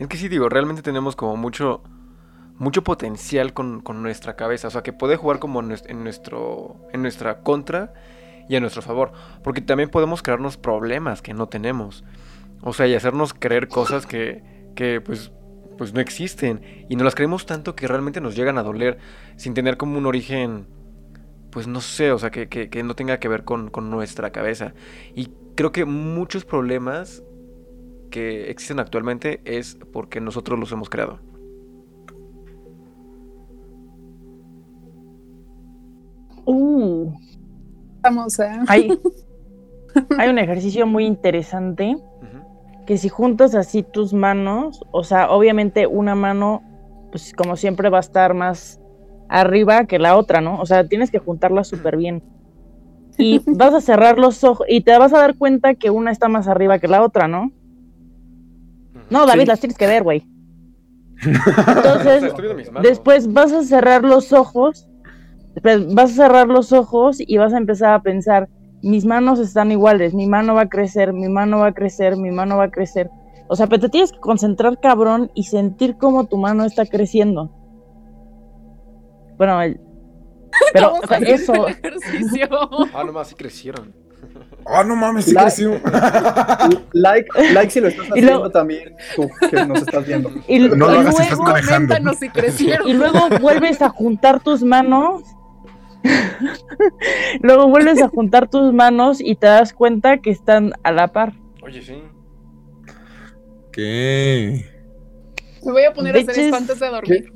[0.00, 1.82] Es que sí, digo, realmente tenemos como mucho,
[2.56, 4.68] mucho potencial con, con nuestra cabeza.
[4.68, 7.92] O sea, que puede jugar como en nues- en nuestro, en nuestra contra
[8.48, 9.12] y a nuestro favor.
[9.44, 12.02] Porque también podemos crearnos problemas que no tenemos.
[12.62, 14.42] O sea, y hacernos creer cosas que,
[14.74, 15.32] que pues,
[15.78, 16.62] pues no existen.
[16.88, 18.98] Y nos las creemos tanto que realmente nos llegan a doler
[19.36, 20.66] sin tener como un origen,
[21.50, 24.30] pues no sé, o sea, que, que- que no tenga que ver con, con nuestra
[24.30, 24.72] cabeza.
[25.14, 27.22] Y creo que muchos problemas
[28.10, 31.20] que existen actualmente es porque nosotros los hemos creado.
[36.44, 37.12] Uh,
[38.02, 38.64] Vamos a...
[38.66, 38.98] hay,
[40.18, 41.96] hay un ejercicio muy interesante
[42.86, 46.60] que si juntas así tus manos, o sea, obviamente una mano,
[47.12, 48.80] pues como siempre va a estar más
[49.28, 50.60] arriba que la otra, ¿no?
[50.60, 52.20] O sea, tienes que juntarlas súper bien.
[53.16, 56.28] Y vas a cerrar los ojos y te vas a dar cuenta que una está
[56.28, 57.52] más arriba que la otra, ¿no?
[59.10, 59.46] No, David, Sí.
[59.46, 60.26] las tienes que ver, güey.
[61.22, 62.32] Entonces,
[62.82, 64.88] después vas a cerrar los ojos,
[65.54, 68.48] después vas a cerrar los ojos y vas a empezar a pensar,
[68.82, 72.30] mis manos están iguales, mi mano va a crecer, mi mano va a crecer, mi
[72.30, 73.10] mano va a crecer.
[73.48, 77.50] O sea, pero te tienes que concentrar cabrón y sentir cómo tu mano está creciendo.
[79.36, 79.80] Bueno, el-
[80.72, 82.48] pero o sea, eso, el ejercicio.
[82.94, 83.92] Ah, nomás sí crecieron.
[84.72, 85.80] Oh, no mames, sí La- creció.
[86.92, 90.30] Like, like si lo estás haciendo luego- también, tú que nos estás viendo.
[90.48, 91.88] y, No lo y hagas si estás manejando.
[91.94, 92.88] Coméntanos si crecieron.
[92.88, 95.22] y luego vuelves a juntar tus manos.
[97.42, 101.34] luego vuelves a juntar tus manos y te das cuenta que están a la par.
[101.62, 102.02] Oye, sí.
[103.72, 104.66] ¿Qué?
[105.64, 107.32] Me voy a poner a hacer antes de dormir.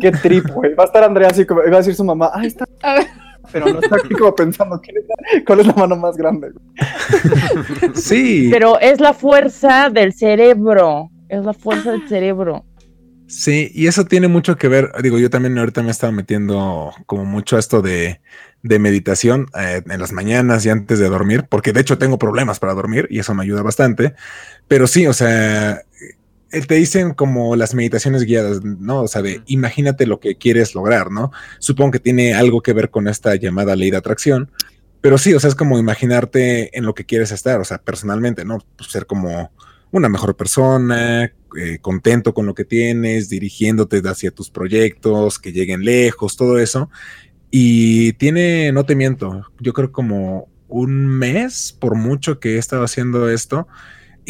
[0.00, 0.74] Qué trip, güey.
[0.74, 2.64] Va a estar Andrea así como, va a decir su mamá, ahí está.
[2.82, 3.06] A ver.
[3.52, 6.50] Pero no está aquí como pensando, ¿quién es la- ¿cuál es la mano más grande?
[7.94, 8.48] Sí.
[8.50, 11.10] Pero es la fuerza del cerebro.
[11.28, 12.64] Es la fuerza del cerebro.
[13.26, 16.92] Sí, y eso tiene mucho que ver, digo, yo también ahorita me he estado metiendo
[17.06, 18.20] como mucho a esto de,
[18.64, 22.58] de meditación eh, en las mañanas y antes de dormir, porque de hecho tengo problemas
[22.58, 24.14] para dormir y eso me ayuda bastante,
[24.66, 25.82] pero sí, o sea,
[26.50, 29.02] te dicen como las meditaciones guiadas, ¿no?
[29.02, 31.30] O sea, de imagínate lo que quieres lograr, ¿no?
[31.58, 34.50] Supongo que tiene algo que ver con esta llamada ley de atracción,
[35.00, 38.44] pero sí, o sea, es como imaginarte en lo que quieres estar, o sea, personalmente,
[38.44, 38.58] ¿no?
[38.76, 39.52] Pues ser como
[39.92, 45.84] una mejor persona, eh, contento con lo que tienes, dirigiéndote hacia tus proyectos, que lleguen
[45.84, 46.90] lejos, todo eso.
[47.50, 52.84] Y tiene, no te miento, yo creo como un mes por mucho que he estado
[52.84, 53.66] haciendo esto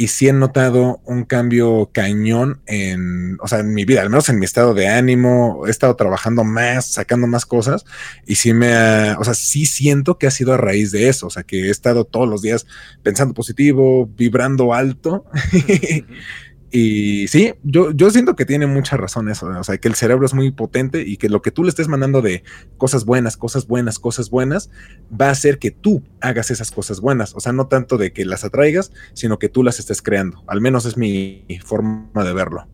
[0.01, 4.31] y sí he notado un cambio cañón en, o sea, en mi vida, al menos
[4.31, 7.85] en mi estado de ánimo, he estado trabajando más, sacando más cosas
[8.27, 11.27] y sí me ha, o sea, sí siento que ha sido a raíz de eso,
[11.27, 12.67] o sea, que he estado todos los días
[13.03, 15.27] pensando positivo, vibrando alto
[16.72, 20.24] Y sí, yo, yo siento que tiene mucha razón eso, o sea, que el cerebro
[20.24, 22.44] es muy potente y que lo que tú le estés mandando de
[22.76, 24.70] cosas buenas, cosas buenas, cosas buenas,
[25.11, 28.24] va a hacer que tú hagas esas cosas buenas, o sea, no tanto de que
[28.24, 32.68] las atraigas, sino que tú las estés creando, al menos es mi forma de verlo.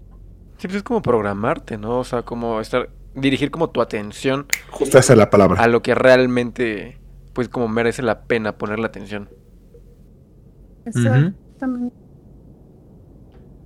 [0.58, 2.00] Sí, pues es como programarte, ¿no?
[2.00, 4.46] O sea, como estar, dirigir como tu atención.
[4.70, 5.62] Justo esa es la palabra.
[5.62, 6.98] A lo que realmente,
[7.32, 9.30] pues como merece la pena poner la atención.
[10.84, 12.05] Exactamente.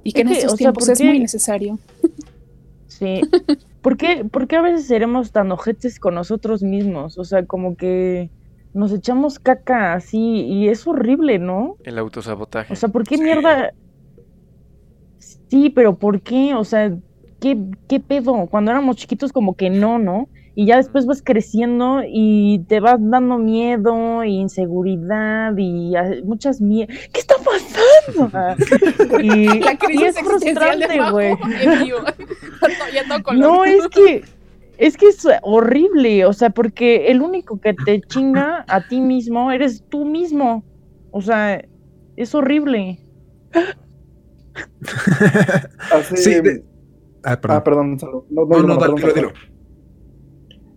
[0.02, 1.78] Y que en estos tiempos es muy necesario.
[2.86, 3.20] Sí.
[3.82, 7.18] ¿Por qué, ¿Por qué a veces seremos tan ojetes con nosotros mismos?
[7.18, 8.30] O sea, como que
[8.74, 11.76] nos echamos caca así y es horrible, ¿no?
[11.84, 12.72] El autosabotaje.
[12.72, 13.72] O sea, ¿por qué mierda?
[15.18, 16.54] Sí, pero ¿por qué?
[16.54, 16.94] O sea,
[17.40, 17.58] ¿qué,
[17.88, 18.46] ¿qué pedo?
[18.46, 20.28] Cuando éramos chiquitos como que no, ¿no?
[20.54, 26.92] Y ya después vas creciendo y te vas dando miedo e inseguridad y muchas miedo.
[27.12, 28.58] ¿Qué está pasando?
[29.22, 31.34] y, La crisis es frustrante, güey.
[33.36, 34.22] no, es que
[34.78, 39.52] es que es horrible, o sea, porque el único que te chinga a ti mismo
[39.52, 40.64] eres tú mismo.
[41.10, 41.62] O sea,
[42.16, 42.98] es horrible.
[46.14, 46.34] sí,
[47.24, 47.56] ah, perdón.
[47.56, 47.98] Ah, perdón.
[48.30, 49.32] No, no, no, no, dilo,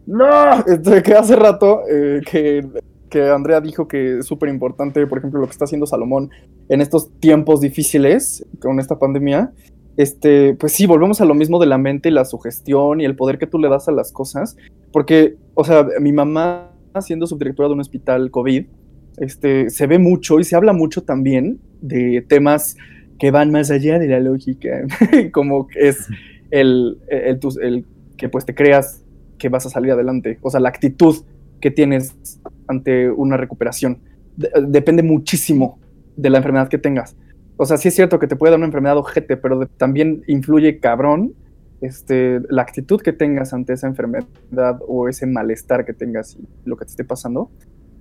[0.05, 2.65] no, este, que hace rato eh, que,
[3.09, 6.29] que, Andrea dijo que es súper importante, por ejemplo, lo que está haciendo Salomón
[6.69, 9.51] en estos tiempos difíciles con esta pandemia.
[9.95, 13.15] Este, pues sí, volvemos a lo mismo de la mente y la sugestión y el
[13.15, 14.57] poder que tú le das a las cosas.
[14.91, 18.65] Porque, o sea, mi mamá, siendo subdirectora de un hospital COVID,
[19.17, 22.75] este, se ve mucho y se habla mucho también de temas
[23.19, 24.85] que van más allá de la lógica,
[25.31, 26.07] como es
[26.51, 27.85] el, el, el,
[28.17, 29.02] que pues te creas
[29.43, 31.17] que vas a salir adelante, o sea, la actitud
[31.59, 32.15] que tienes
[32.65, 33.99] ante una recuperación.
[34.37, 35.79] depende muchísimo
[36.15, 37.17] de la enfermedad que tengas.
[37.57, 40.79] O sea, sí es cierto que te puede dar una enfermedad ojete, pero también influye
[40.79, 41.33] cabrón
[41.81, 46.77] este, la actitud que tengas ante esa enfermedad o ese malestar que tengas y lo
[46.77, 47.51] que te esté pasando.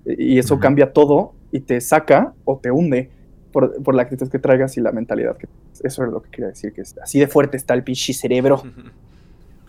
[0.07, 3.11] Y eso cambia todo y te saca o te hunde
[3.51, 5.37] por, por, la actitud que traigas y la mentalidad.
[5.37, 5.49] Que,
[5.83, 8.63] eso es lo que quería decir, que así de fuerte está el pichi cerebro.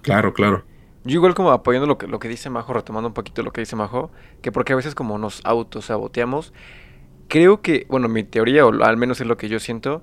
[0.03, 0.65] Claro, claro.
[1.05, 3.61] Yo igual como apoyando lo que, lo que dice Majo, retomando un poquito lo que
[3.61, 4.11] dice Majo,
[4.41, 6.53] que porque a veces como nos autosaboteamos,
[7.27, 10.01] creo que, bueno, mi teoría, o al menos es lo que yo siento,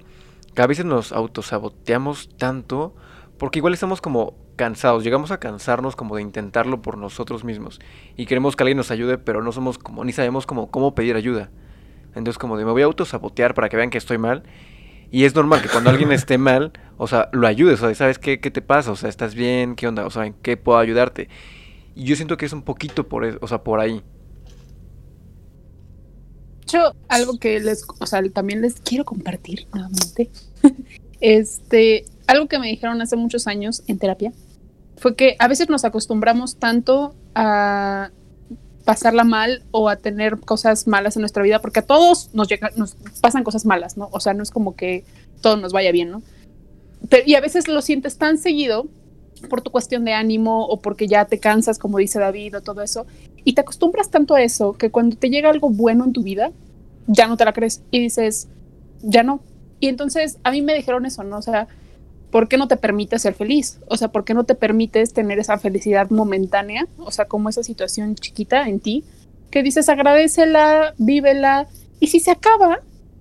[0.55, 2.95] que a veces nos autosaboteamos tanto
[3.39, 7.81] porque igual estamos como cansados, llegamos a cansarnos como de intentarlo por nosotros mismos
[8.15, 11.17] y queremos que alguien nos ayude, pero no somos como, ni sabemos como cómo pedir
[11.17, 11.51] ayuda.
[12.15, 14.43] Entonces como de me voy a autosabotear para que vean que estoy mal
[15.11, 18.19] y es normal que cuando alguien esté mal, o sea, lo ayudes, o sea, ¿sabes
[18.19, 18.93] qué, qué te pasa?
[18.93, 19.75] O sea, ¿estás bien?
[19.75, 20.05] ¿Qué onda?
[20.05, 21.31] O sea, ¿en qué puedo ayudarte?
[21.95, 24.03] Y yo siento que es un poquito por, o sea, por ahí.
[26.67, 30.31] Yo, algo que les, o sea, también les quiero compartir nuevamente.
[31.23, 34.35] este, algo que me dijeron hace muchos años en terapia
[34.99, 38.11] fue que a veces nos acostumbramos tanto a
[38.85, 42.95] pasarla mal o a tener cosas malas en nuestra vida, porque a todos nos, nos
[43.23, 44.11] pasan cosas malas, ¿no?
[44.13, 45.07] O sea, no es como que
[45.41, 46.23] todo nos vaya bien, ¿no?
[47.27, 48.87] Y a veces lo sientes tan seguido
[49.49, 52.83] por tu cuestión de ánimo o porque ya te cansas, como dice David, o todo
[52.83, 53.07] eso,
[53.45, 56.53] y te acostumbras tanto a eso que cuando te llega algo bueno en tu vida,
[57.07, 58.49] ya no te la crees y dices,
[59.03, 59.41] ya no.
[59.81, 61.39] Y entonces a mí me dijeron eso, ¿no?
[61.39, 61.69] O sea,
[62.31, 63.81] ¿por qué no te permites ser feliz?
[63.89, 66.87] O sea, ¿por qué no te permites tener esa felicidad momentánea?
[66.99, 69.05] O sea, como esa situación chiquita en ti,
[69.51, 71.67] que dices, agradecela, vívela,
[71.99, 72.81] y si se acaba,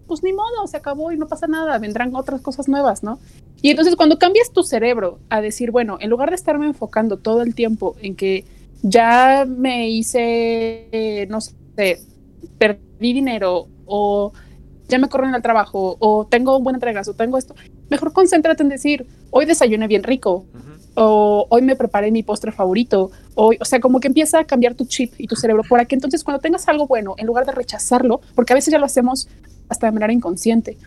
[0.09, 3.19] pues ni modo, se acabó y no pasa nada, vendrán otras cosas nuevas, ¿no?
[3.61, 7.41] Y entonces cuando cambias tu cerebro a decir, bueno, en lugar de estarme enfocando todo
[7.41, 8.43] el tiempo en que
[8.81, 12.01] ya me hice, no sé,
[12.57, 14.33] perdí dinero o
[14.89, 17.55] ya me corren al trabajo o tengo un buen entregas o tengo esto,
[17.89, 20.45] mejor concéntrate en decir, hoy desayuné bien rico
[20.95, 24.73] o hoy me preparé mi postre favorito, hoy, o sea, como que empieza a cambiar
[24.73, 27.51] tu chip y tu cerebro para que entonces cuando tengas algo bueno, en lugar de
[27.51, 29.29] rechazarlo, porque a veces ya lo hacemos
[29.69, 30.77] hasta de manera inconsciente,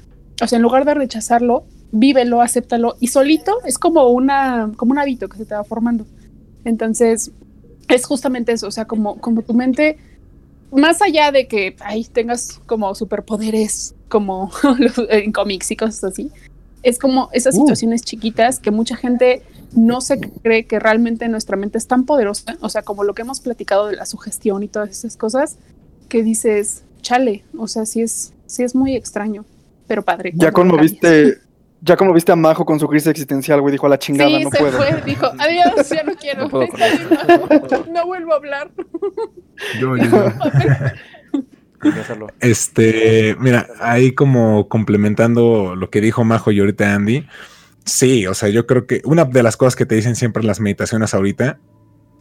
[0.42, 4.98] o sea, en lugar de rechazarlo, vívelo, acéptalo y solito es como una como un
[4.98, 6.06] hábito que se te va formando.
[6.64, 7.30] Entonces,
[7.88, 9.98] es justamente eso, o sea, como como tu mente
[10.72, 14.50] más allá de que ahí tengas como superpoderes como
[15.10, 16.30] en cómics y cosas así,
[16.82, 17.60] es como esas Uh.
[17.60, 19.42] situaciones chiquitas que mucha gente
[19.74, 23.22] no se cree que realmente nuestra mente es tan poderosa, o sea, como lo que
[23.22, 25.56] hemos platicado de la sugestión y todas esas cosas,
[26.08, 29.44] que dices, chale, o sea, sí es, sí es muy extraño,
[29.86, 30.32] pero padre.
[30.34, 31.38] Ya conmoviste,
[31.80, 33.72] ya conmoviste a Majo con su crisis existencial, güey.
[33.72, 34.76] Dijo a la chingada, Sí, no se puedo.
[34.76, 36.60] fue, dijo, adiós, ya no quiero, No
[37.86, 38.70] no, no vuelvo a hablar.
[39.80, 40.32] Yo, yo, yo.
[42.38, 47.26] Este, mira, ahí como complementando lo que dijo Majo y ahorita Andy,
[47.84, 50.60] sí, o sea, yo creo que una de las cosas que te dicen siempre las
[50.60, 51.58] meditaciones ahorita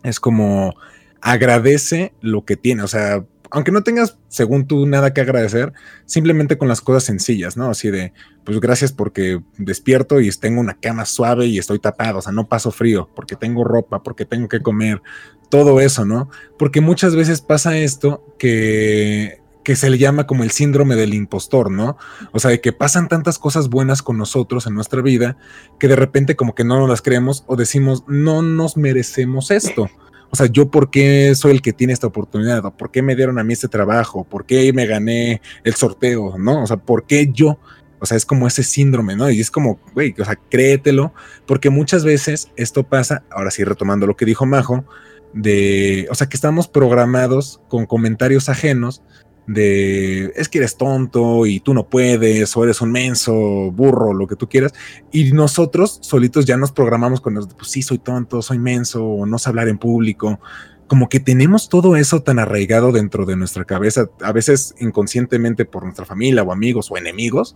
[0.01, 0.73] es como
[1.21, 5.73] agradece lo que tiene, o sea, aunque no tengas, según tú, nada que agradecer,
[6.05, 7.69] simplemente con las cosas sencillas, ¿no?
[7.69, 12.21] Así de, pues gracias porque despierto y tengo una cama suave y estoy tapado, o
[12.21, 15.01] sea, no paso frío, porque tengo ropa, porque tengo que comer,
[15.49, 16.29] todo eso, ¿no?
[16.57, 21.71] Porque muchas veces pasa esto que que se le llama como el síndrome del impostor,
[21.71, 21.97] ¿no?
[22.31, 25.37] O sea, de que pasan tantas cosas buenas con nosotros en nuestra vida
[25.79, 29.89] que de repente como que no nos las creemos o decimos, no nos merecemos esto.
[30.31, 33.15] O sea, yo por qué soy el que tiene esta oportunidad, o por qué me
[33.15, 36.63] dieron a mí este trabajo, por qué me gané el sorteo, ¿no?
[36.63, 37.59] O sea, por qué yo.
[37.99, 39.29] O sea, es como ese síndrome, ¿no?
[39.29, 41.13] Y es como, güey, o sea, créetelo,
[41.45, 44.85] porque muchas veces esto pasa, ahora sí retomando lo que dijo Majo,
[45.33, 49.03] de, o sea, que estamos programados con comentarios ajenos
[49.47, 53.33] de es que eres tonto y tú no puedes o eres un menso,
[53.71, 54.73] burro, lo que tú quieras.
[55.11, 59.39] Y nosotros solitos ya nos programamos con pues sí, soy tonto, soy menso o no
[59.39, 60.39] sé hablar en público.
[60.87, 65.83] Como que tenemos todo eso tan arraigado dentro de nuestra cabeza, a veces inconscientemente por
[65.83, 67.55] nuestra familia o amigos o enemigos,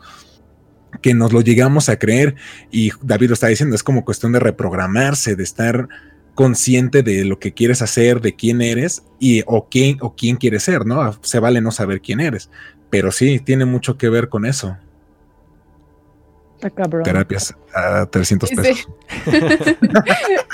[1.02, 2.36] que nos lo llegamos a creer.
[2.72, 5.90] Y David lo está diciendo, es como cuestión de reprogramarse, de estar
[6.36, 10.64] consciente de lo que quieres hacer, de quién eres y o quién o quién quieres
[10.64, 11.14] ser, ¿no?
[11.24, 12.50] Se vale no saber quién eres,
[12.90, 14.78] pero sí tiene mucho que ver con eso.
[16.56, 17.04] Está cabrón.
[17.04, 18.56] Terapias a 300 Sí.
[18.56, 18.88] pesos.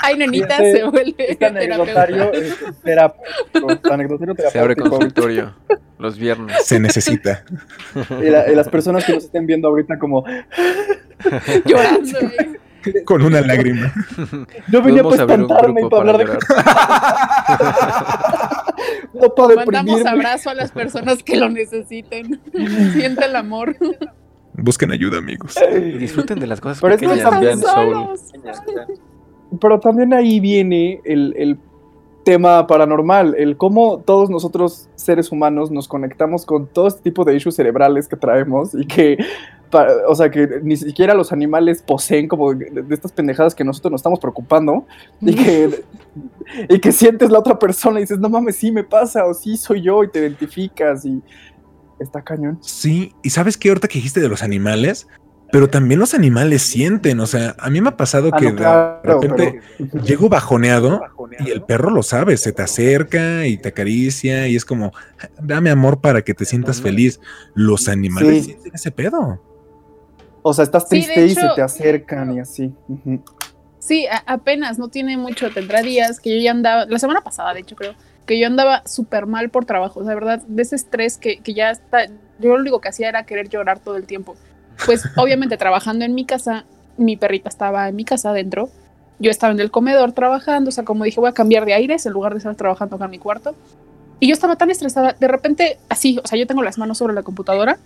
[0.02, 2.38] Ay, nenita, Fíjate, se vuelve Este anecdotario terapeuta.
[2.38, 3.92] es terapéutico.
[3.92, 5.54] Anecdotario Se abre consultorio
[5.98, 6.56] los viernes.
[6.64, 7.44] Se necesita.
[8.20, 10.24] Y, la- y las personas que nos estén viendo ahorita como,
[11.64, 12.18] llorando.
[13.04, 13.92] Con una lágrima.
[14.68, 16.24] yo venía para espantarme y para hablar de
[19.14, 22.40] no para Mandamos abrazo a las personas que lo necesiten.
[22.92, 23.76] Siente el amor.
[24.54, 25.54] Busquen ayuda, amigos.
[25.74, 27.60] Y disfruten de las cosas Pero es que pequeñas.
[27.60, 28.32] solos.
[29.60, 31.58] Pero también ahí viene el, el
[32.24, 37.34] tema paranormal, el cómo todos nosotros seres humanos nos conectamos con todo este tipo de
[37.36, 39.18] issues cerebrales que traemos y que,
[39.70, 43.64] pa- o sea, que ni siquiera los animales poseen como de, de estas pendejadas que
[43.64, 44.86] nosotros nos estamos preocupando
[45.20, 45.84] y que,
[46.68, 49.56] y que sientes la otra persona y dices, no mames, sí me pasa o sí
[49.56, 51.20] soy yo y te identificas y
[51.98, 52.58] está cañón.
[52.62, 55.06] Sí, y sabes qué ahorita que dijiste de los animales,
[55.52, 58.56] pero también los animales sienten, o sea, a mí me ha pasado Ah, que no,
[58.56, 61.02] claro, de repente pero- llego bajoneado
[61.38, 64.92] y el perro lo sabe, se te acerca y te acaricia y es como,
[65.40, 67.20] dame amor para que te sientas feliz.
[67.54, 68.42] Los animales Sí.
[68.52, 69.40] sienten ese pedo.
[70.40, 72.72] O sea, estás Sí, triste y se te acercan y así.
[73.78, 77.60] Sí, apenas, no tiene mucho, tendrá días que yo ya andaba, la semana pasada de
[77.60, 77.94] hecho creo,
[78.26, 81.40] que yo andaba súper mal por trabajo, o sea, de verdad, de ese estrés que,
[81.40, 84.34] que ya está, yo lo único que hacía era querer llorar todo el tiempo.
[84.86, 86.64] Pues obviamente trabajando en mi casa,
[86.96, 88.68] mi perrita estaba en mi casa adentro,
[89.18, 92.04] yo estaba en el comedor trabajando, o sea, como dije, voy a cambiar de aires
[92.06, 93.54] en lugar de estar trabajando acá en mi cuarto.
[94.18, 97.14] Y yo estaba tan estresada, de repente, así, o sea, yo tengo las manos sobre
[97.14, 97.78] la computadora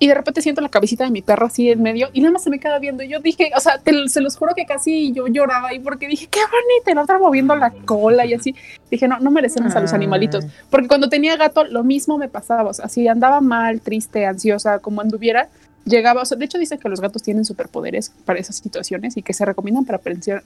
[0.00, 2.44] y de repente siento la cabecita de mi perro así en medio y nada más
[2.44, 3.02] se me queda viendo.
[3.02, 6.06] Y yo dije, o sea, te- se los juro que casi yo lloraba ahí porque
[6.06, 8.54] dije, qué bonita, y la otra moviendo la cola y así.
[8.90, 10.44] Dije, no, no merecemos a los animalitos.
[10.70, 12.70] Porque cuando tenía gato, lo mismo me pasaba.
[12.70, 15.48] O sea, si andaba mal, triste, ansiosa, como anduviera,
[15.84, 16.22] llegaba.
[16.22, 19.32] O sea, de hecho, dicen que los gatos tienen superpoderes para esas situaciones y que
[19.32, 20.00] se recomiendan para,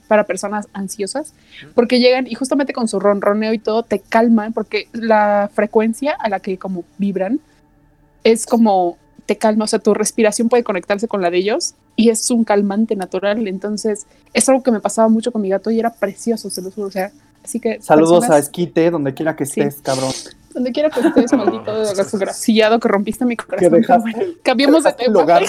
[0.07, 1.33] para personas ansiosas
[1.75, 6.29] porque llegan y justamente con su ronroneo y todo te calman porque la frecuencia a
[6.29, 7.39] la que como vibran
[8.23, 12.09] es como te calma, o sea, tu respiración puede conectarse con la de ellos y
[12.09, 13.47] es un calmante natural.
[13.47, 16.71] Entonces, es algo que me pasaba mucho con mi gato y era precioso, se lo
[16.71, 16.87] juro.
[16.87, 17.11] O sea,
[17.43, 17.81] así que.
[17.81, 19.61] Saludos a Esquite, donde quiera que Sí.
[19.61, 20.11] estés, cabrón.
[20.53, 23.71] Donde quiera que estés, maldito desgraciado que rompiste mi corazón.
[23.73, 25.21] Dejaste, bueno, cambiemos de tema.
[25.21, 25.43] hogar.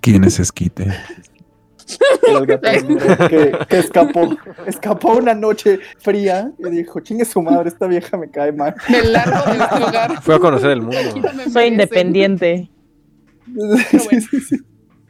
[0.00, 0.92] ¿Quién es Esquite?
[2.26, 2.68] El gato
[3.28, 4.36] que, que escapó,
[4.66, 8.74] escapó una noche fría y dijo, chingue su madre, esta vieja me cae mal.
[8.88, 10.22] Me largo de este lugar.
[10.22, 10.98] Fue a conocer el mundo.
[11.34, 12.70] Me Soy independiente.
[13.90, 14.56] Sí, sí, sí.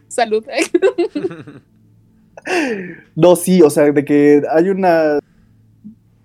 [0.08, 0.44] Salud.
[3.14, 5.18] No, sí, o sea, de que hay una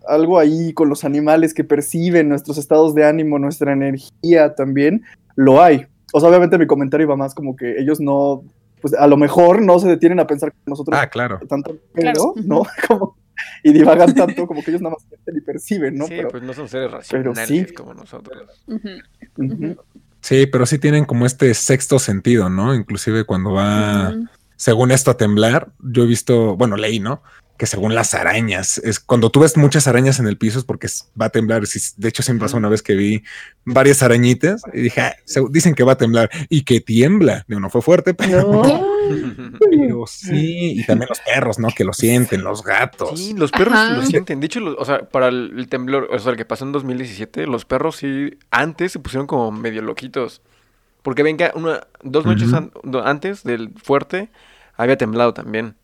[0.10, 5.04] algo ahí con los animales que perciben nuestros estados de ánimo, nuestra energía también,
[5.36, 5.86] lo hay.
[6.14, 8.44] O sea, obviamente mi comentario iba más como que ellos no,
[8.82, 11.40] pues a lo mejor no se detienen a pensar como nosotros Ah, claro.
[11.48, 12.34] tanto, pero, Claro.
[12.44, 12.64] ¿no?
[12.88, 13.16] Como,
[13.64, 16.06] y divagan tanto como que ellos nada más sienten y perciben, ¿no?
[16.08, 17.74] sí, Pero- pues no son seres pero racionales sí.
[17.74, 18.66] como nosotros.
[20.22, 22.76] Sí, pero sí tienen como este sexto sentido, ¿no?
[22.76, 24.14] Inclusive cuando va,
[24.58, 27.22] según esto, a temblar, yo he visto, bueno, leí, ¿no?
[27.60, 30.88] Que según las arañas, es cuando tú ves muchas arañas en el piso es porque
[31.22, 31.62] va a temblar.
[31.98, 33.22] De hecho, me pasó una vez que vi
[33.66, 35.16] varias arañitas y dije, "Ah,
[35.52, 37.44] dicen que va a temblar y que tiembla.
[37.50, 38.62] Digo, no fue fuerte, pero,
[39.60, 40.80] pero sí.
[40.80, 41.68] Y también los perros, ¿no?
[41.76, 43.20] Que lo sienten, los gatos.
[43.20, 43.94] Sí, los perros Ajá.
[43.98, 44.40] lo sienten.
[44.40, 47.46] De hecho, o sea, para el, el temblor, o sea, el que pasó en 2017,
[47.46, 50.42] los perros sí, antes se pusieron como medio loquitos.
[51.02, 52.72] Porque ven que una, dos noches an-
[53.04, 54.30] antes del fuerte
[54.78, 55.76] había temblado también.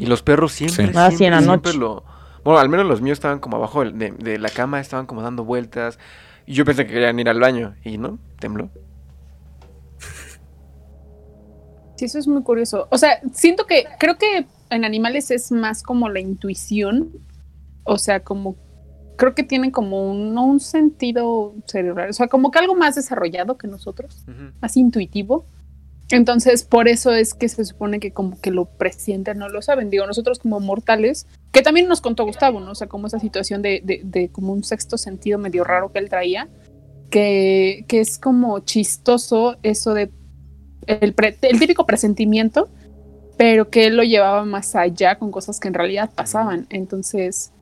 [0.00, 0.92] Y los perros siempre, Sí.
[0.96, 1.78] Ah, sí, en la siempre noche.
[1.78, 2.04] lo...
[2.44, 5.44] Bueno, al menos los míos estaban como abajo de, de la cama, estaban como dando
[5.44, 5.98] vueltas.
[6.46, 7.74] Y yo pensé que querían ir al baño.
[7.84, 8.70] Y no, tembló.
[11.96, 12.88] Sí, eso es muy curioso.
[12.90, 17.10] O sea, siento que creo que en animales es más como la intuición.
[17.84, 18.56] O sea, como
[19.16, 22.94] creo que tienen como un, no un sentido cerebral, o sea, como que algo más
[22.94, 24.24] desarrollado que nosotros,
[24.62, 25.44] más intuitivo.
[26.10, 29.90] Entonces, por eso es que se supone que como que lo presienten, no lo saben.
[29.90, 32.72] Digo, nosotros como mortales, que también nos contó Gustavo, ¿no?
[32.72, 36.00] O sea, como esa situación de, de, de como un sexto sentido medio raro que
[36.00, 36.48] él traía,
[37.10, 40.10] que, que es como chistoso eso de
[40.86, 42.68] el, pre- el típico presentimiento,
[43.36, 46.66] pero que él lo llevaba más allá con cosas que en realidad pasaban.
[46.70, 47.52] Entonces,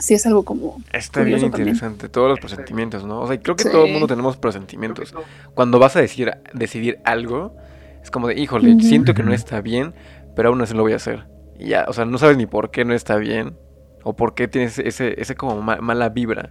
[0.00, 0.78] sí es algo como...
[0.92, 1.68] Está bien también.
[1.68, 3.20] interesante, todos los presentimientos, ¿no?
[3.20, 3.70] O sea, creo que Sí.
[3.70, 5.14] todo el mundo tenemos presentimientos.
[5.54, 7.56] Cuando vas a decir, decidir algo,
[8.02, 9.94] es como de, híjole, siento que no está bien,
[10.34, 11.26] pero aún así lo voy a hacer.
[11.58, 13.56] Y ya, o sea, no sabes ni por qué no está bien,
[14.04, 16.50] o por qué tienes ese, ese como ma- mala vibra.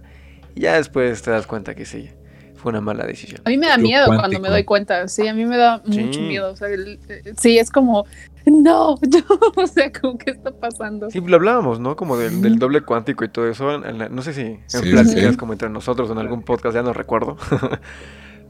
[0.54, 2.10] Y ya después te das cuenta que sí,
[2.56, 3.40] fue una mala decisión.
[3.44, 5.82] A mí me da Yo miedo cuando me doy cuenta, sí, a mí me da
[5.90, 6.00] Sí.
[6.00, 6.52] mucho miedo.
[6.52, 8.04] O sea, el- eh, sí, es como,
[8.46, 9.20] no, yo,
[9.56, 11.10] o sea, como, ¿qué está pasando?
[11.10, 11.96] Sí, lo hablábamos, ¿no?
[11.96, 13.72] Como del, del doble cuántico y todo eso.
[13.74, 15.36] en- en la- no sé si en Sí, pláticas sí.
[15.36, 17.36] como entre nosotros o en algún podcast, ya no recuerdo.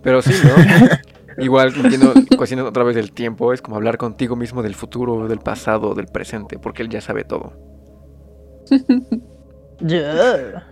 [0.03, 0.55] Pero sí, ¿no?
[1.45, 5.39] Igual entiendo cuestiones otra vez del tiempo, es como hablar contigo mismo del futuro, del
[5.41, 7.53] pasado, del presente, porque él ya sabe todo.
[9.81, 10.67] Yeah.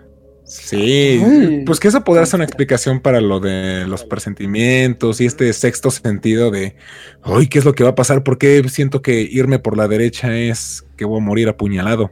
[0.46, 1.62] Sí, Ay.
[1.64, 5.90] pues que eso podrá ser una explicación para lo de los presentimientos y este sexto
[5.90, 6.76] sentido de,
[7.22, 8.22] ay, ¿qué es lo que va a pasar?
[8.22, 12.10] ¿Por qué siento que irme por la derecha es que voy a morir apuñalado?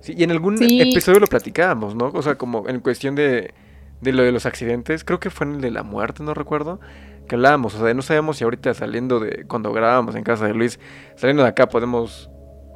[0.00, 0.80] Sí, y en algún Sí.
[0.80, 2.10] episodio lo platicábamos, ¿no?
[2.14, 3.52] O sea, como en cuestión de,
[4.00, 6.80] de lo de los accidentes, creo que fue en el de la muerte, no recuerdo,
[7.28, 10.54] que hablábamos, o sea, no sabemos si ahorita saliendo de, cuando grabábamos en casa de
[10.54, 10.80] Luis,
[11.16, 12.30] saliendo de acá podemos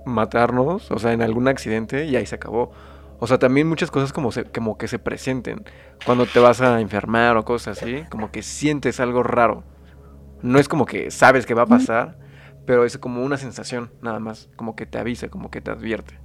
[0.05, 2.73] matarnos, o sea, en algún accidente y ahí se acabó.
[3.25, 5.65] O sea, también muchas cosas como, se, como que se presenten.
[6.05, 9.65] Cuando te vas a enfermar o cosas así, como que sientes algo raro.
[10.43, 12.19] No es como que sabes que va a pasar,
[12.67, 14.51] pero es como una sensación, nada más.
[14.57, 16.19] Como que te avisa, como que te advierte.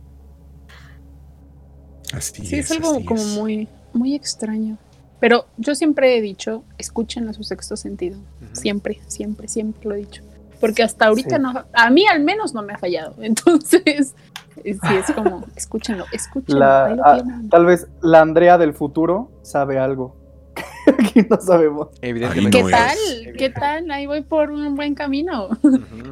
[2.14, 3.28] Así Sí, es es, algo así como es.
[3.28, 4.78] muy, muy extraño.
[5.22, 8.20] Pero yo siempre he dicho, escuchen a su sexto sentido.
[8.52, 10.24] Siempre, siempre, siempre lo he dicho.
[10.60, 11.42] Porque hasta ahorita Sí.
[11.42, 13.16] no, a mí al menos no me ha fallado.
[13.22, 14.16] Entonces,
[14.64, 16.60] sí, es como, escúchenlo, escúchenlo.
[16.60, 20.18] La- tal vez la Andrea del futuro sabe algo.
[20.88, 21.90] Aquí no sabemos.
[22.02, 22.58] Evidentemente.
[22.58, 22.98] ¿Qué no tal?
[23.38, 23.92] ¿Qué tal?
[23.92, 25.50] Ahí voy por un buen camino.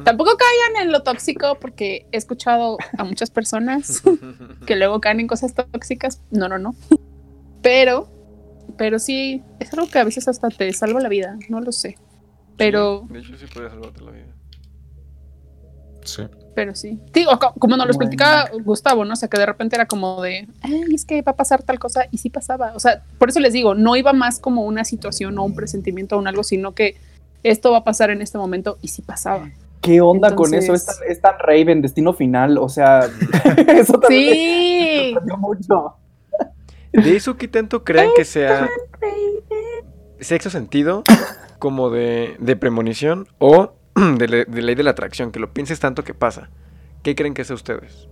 [0.04, 4.02] Tampoco caigan en lo tóxico porque he escuchado a muchas personas
[4.66, 6.22] que luego caen en cosas tóxicas.
[6.30, 6.74] No, no, no.
[7.62, 8.08] Pero,
[8.76, 11.98] pero sí, es algo que a veces hasta te salva la vida, no lo sé.
[12.56, 14.26] Pero, Sí, de hecho, sí podría salvarte la vida.
[16.04, 16.22] Sí.
[16.58, 16.98] Pero sí.
[17.14, 18.10] Digo, co- como nos lo Bueno.
[18.10, 19.12] explicaba Gustavo, ¿no?
[19.12, 21.78] O sea, que de repente era como de, ay, es que va a pasar tal
[21.78, 22.72] cosa, y sí pasaba.
[22.74, 26.16] O sea, por eso les digo, no iba más como una situación o un presentimiento
[26.16, 26.96] o un algo, sino que
[27.44, 29.50] esto va a pasar en este momento, y sí pasaba.
[29.82, 30.74] ¿Qué onda con eso?
[30.74, 32.58] Es tan, es tan Raven, destino final.
[32.58, 33.02] O sea,
[33.68, 35.14] eso también Sí.
[35.24, 35.94] me mucho.
[36.92, 38.68] ¿De eso qué tanto creen que sea
[40.18, 41.04] sexo sentido
[41.60, 43.74] como de, de premonición o
[44.18, 45.32] de, de ley de la atracción?
[45.32, 46.50] Que lo pienses tanto que pasa.
[47.02, 48.08] ¿Qué creen que sea ustedes?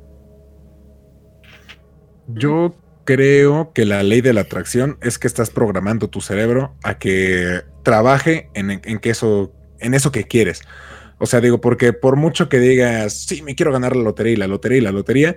[2.29, 2.75] Yo
[3.05, 7.63] creo que la ley de la atracción es que estás programando tu cerebro a que
[7.83, 10.63] trabaje en, en que eso, en eso que quieres.
[11.19, 14.37] O sea, digo, porque por mucho que digas, sí, me quiero ganar la lotería y
[14.37, 15.37] la lotería y la lotería,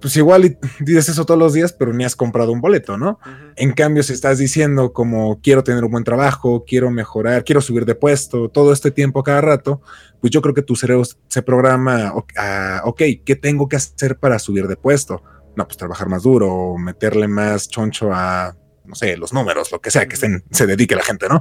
[0.00, 3.18] pues igual dices eso todos los días, pero ni has comprado un boleto, ¿no?
[3.56, 7.84] En cambio, si estás diciendo como quiero tener un buen trabajo, quiero mejorar, quiero subir
[7.84, 9.80] de puesto, todo este tiempo cada rato,
[10.20, 14.66] pues yo creo que tu cerebro se programa, ok, ¿qué tengo que hacer para subir
[14.66, 15.22] de puesto?
[15.56, 19.90] No, pues trabajar más duro, meterle más choncho a, no sé, los números, lo que
[19.90, 21.40] sea que se dedique la gente, ¿no?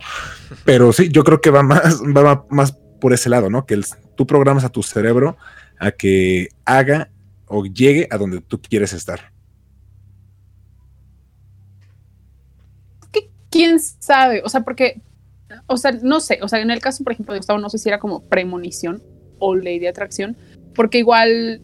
[0.66, 3.66] Pero sí, yo creo que va más, va más por ese lado, ¿no?
[3.66, 3.80] Que
[4.16, 5.38] tú programas a tu cerebro
[5.80, 7.12] a que haga
[7.48, 9.32] o llegue a donde tú quieres estar.
[13.50, 14.41] ¿Quién sabe?
[14.43, 15.02] O sea, porque,
[15.68, 17.78] o sea, no sé, o sea, en el caso, por ejemplo, de Gustavo, no sé
[17.78, 19.02] si era como premonición
[19.39, 20.36] o ley de atracción,
[20.76, 21.62] porque igual,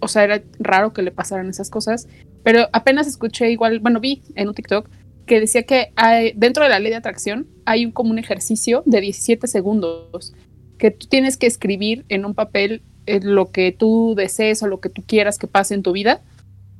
[0.00, 2.08] o sea, era raro que le pasaran esas cosas,
[2.44, 4.88] pero apenas escuché igual, bueno, vi en un TikTok
[5.26, 5.92] que decía que
[6.36, 10.32] dentro de la ley de atracción hay un, como un ejercicio de 17 segundos
[10.78, 12.82] que tú tienes que escribir en un papel
[13.22, 16.22] lo que tú desees o lo que tú quieras que pase en tu vida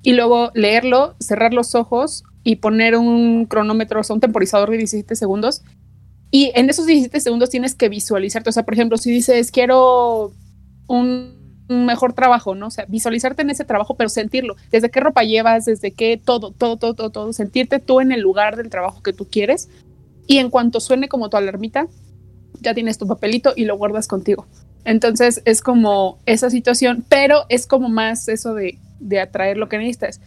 [0.02, 4.78] y luego leerlo, cerrar los ojos y poner un cronómetro, o sea, un temporizador de
[4.78, 5.62] 17 segundos.
[6.30, 8.50] Y en esos 17 segundos tienes que visualizarte.
[8.50, 10.32] O sea, por ejemplo, si dices, quiero
[10.86, 11.36] un,
[11.68, 12.68] mejor trabajo, ¿no?
[12.68, 14.56] O sea, visualizarte en ese trabajo, pero sentirlo.
[14.70, 17.32] Desde qué ropa llevas, desde qué todo, todo, todo, todo, todo.
[17.32, 19.68] Sentirte tú en el lugar del trabajo que tú quieres.
[20.26, 21.88] Y en cuanto suene como tu alarmita,
[22.60, 24.46] ya tienes tu papelito y lo guardas contigo.
[24.88, 28.78] Entonces es como esa situación, pero es como más eso de,
[29.20, 30.18] atraer lo que necesitas.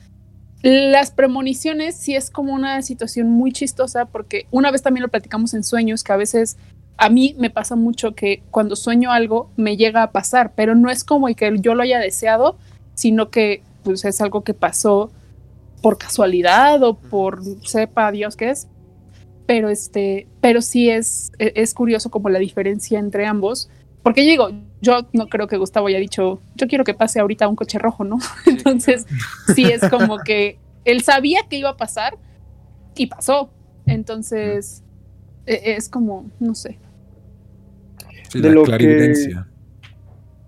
[0.62, 5.56] Las premoniciones sí es como una situación muy chistosa porque una vez también lo platicamos
[5.56, 6.58] en sueños que a veces
[6.98, 10.92] a mí me pasa mucho que cuando sueño algo me llega a pasar, pero no
[10.92, 12.56] es como que yo lo haya deseado,
[12.94, 15.10] sino que pues es algo que pasó
[15.82, 18.68] por casualidad o por sepa Dios qué es.
[19.48, 23.68] Pero este, pero sí es, e, es curioso como la diferencia entre ambos
[24.04, 24.50] porque yo digo,
[24.82, 28.04] yo no creo que Gustavo haya dicho, yo quiero que pase ahorita un coche rojo,
[28.04, 28.18] ¿no?
[28.48, 29.06] Entonces,
[29.56, 32.18] sí es como que él sabía que iba a pasar
[32.96, 33.52] y pasó.
[33.86, 34.84] Entonces,
[35.46, 36.80] e, es como, no sé.
[38.34, 39.14] de, lo que,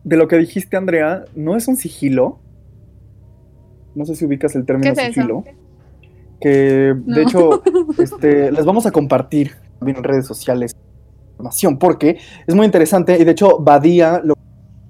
[0.04, 2.40] de lo que dijiste, Andrea, ¿no es un sigilo?
[3.94, 5.44] No sé si ubicas el término sigilo.
[6.42, 7.62] Que de hecho,
[8.00, 10.76] este, les vamos a compartir también en redes sociales
[11.80, 12.18] porque
[12.48, 14.36] es muy interesante y de hecho Badía lo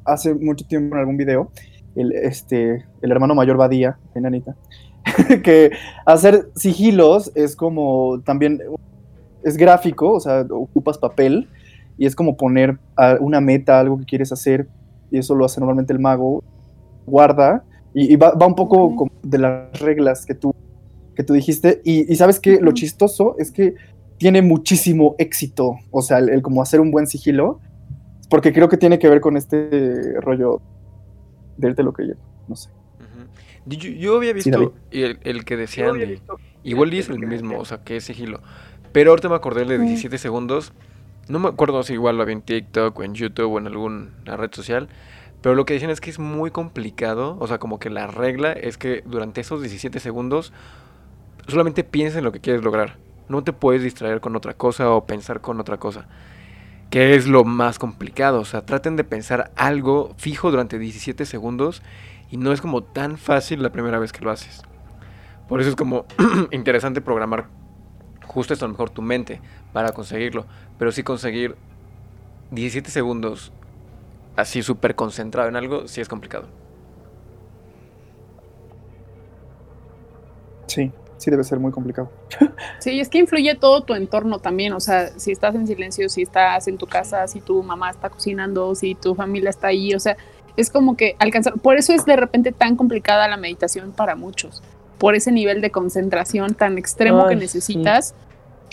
[0.05, 1.51] hace mucho tiempo en algún video,
[1.95, 4.55] el, este, el hermano mayor Badía, enanita,
[5.43, 5.71] que
[6.05, 8.59] hacer sigilos es como también,
[9.43, 11.47] es gráfico, o sea, ocupas papel
[11.97, 12.77] y es como poner
[13.19, 14.67] una meta, algo que quieres hacer
[15.11, 16.43] y eso lo hace normalmente el mago,
[17.05, 20.53] guarda y, va, un poco de las reglas que tú,
[21.15, 23.75] que tú dijiste y, sabes que lo chistoso es que
[24.23, 27.59] tiene muchísimo éxito, o sea, el, como hacer un buen sigilo,
[28.29, 30.61] porque creo que tiene que ver con este rollo
[31.57, 32.13] de lo que yo,
[32.47, 32.69] no sé.
[33.65, 35.97] yo, había visto el, que decían,
[36.63, 38.39] igual es el mismo, o sea, que es sigilo,
[38.93, 40.71] pero ahorita me acordé de 17 segundos,
[41.27, 44.37] no me acuerdo si igual lo había en TikTok o en YouTube o en alguna
[44.37, 44.87] red social,
[45.41, 48.53] pero lo que decían es que es muy complicado, o sea, como que la regla
[48.53, 50.53] es que durante esos 17 segundos
[51.49, 53.02] solamente piensa en lo que quieres lograr.
[53.29, 56.07] No te puedes distraer con otra cosa o pensar con otra cosa.
[56.89, 58.39] Que es lo más complicado.
[58.39, 61.81] O sea, traten de pensar algo fijo durante 17 segundos
[62.29, 64.63] y no es como tan fácil la primera vez que lo haces.
[65.47, 66.05] Por eso es como
[66.51, 67.47] interesante programar
[68.25, 70.45] justo esto, a lo mejor tu mente, para conseguirlo.
[70.77, 71.55] Pero sí conseguir
[72.51, 73.51] 17 segundos
[74.35, 76.47] así súper concentrado en algo, sí es complicado.
[80.67, 82.09] Sí, sí debe ser muy complicado.
[82.79, 86.23] Sí, es que influye todo tu entorno también, o sea, si estás en silencio, si
[86.23, 89.99] estás en tu casa, si tu mamá está cocinando, si tu familia está ahí, o
[90.01, 90.17] sea,
[90.57, 94.61] es como que alcanzar, por eso es de repente tan complicada la meditación para muchos,
[94.97, 98.15] por ese nivel de concentración tan extremo que necesitas.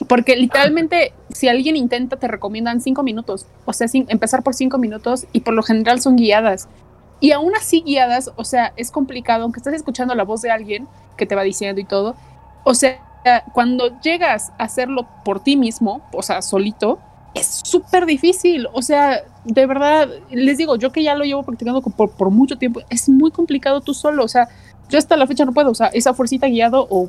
[0.09, 3.47] Porque literalmente, si alguien intenta, te recomiendan cinco minutos.
[3.65, 6.69] O sea, empezar por cinco minutos y por lo general son guiadas.
[7.21, 10.89] Y aún así guiadas, o sea, es complicado, aunque estés escuchando la voz de alguien
[11.19, 12.17] que te va diciendo y todo,
[12.65, 13.01] o sea,
[13.53, 16.99] cuando llegas a hacerlo por ti mismo, o sea, solito,
[17.35, 18.67] es súper difícil.
[18.73, 22.57] O sea, de verdad, les digo, yo que ya lo llevo practicando por, por, mucho
[22.59, 24.25] tiempo, es muy complicado tú solo.
[24.25, 24.49] O sea,
[24.89, 27.09] yo hasta la fecha no puedo, o sea, esa fuercita guiado o,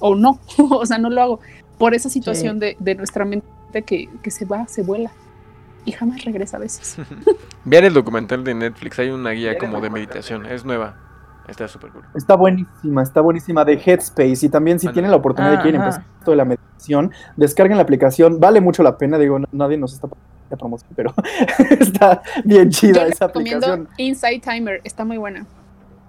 [0.00, 1.40] o no, o sea, no lo hago
[1.78, 5.10] por esa situación de, de, nuestra mente que, que, se va, se vuela
[5.84, 6.96] y jamás regresa a veces.
[7.64, 10.96] Vean el documental de Netflix, hay una guía como de meditación, es nueva.
[11.48, 12.04] Está súper cool.
[12.14, 14.46] Está buenísima, está buenísima de Headspace.
[14.46, 17.82] Y también si tienen la oportunidad de quieren empezar esto de la meditación, descarguen la
[17.82, 18.40] aplicación.
[18.40, 20.08] Vale mucho la pena, digo, nadie nos está
[20.50, 21.12] de promoción, pero
[21.80, 23.88] está bien Yo chida les esa recomiendo aplicación.
[23.98, 25.46] Inside Timer, está muy buena.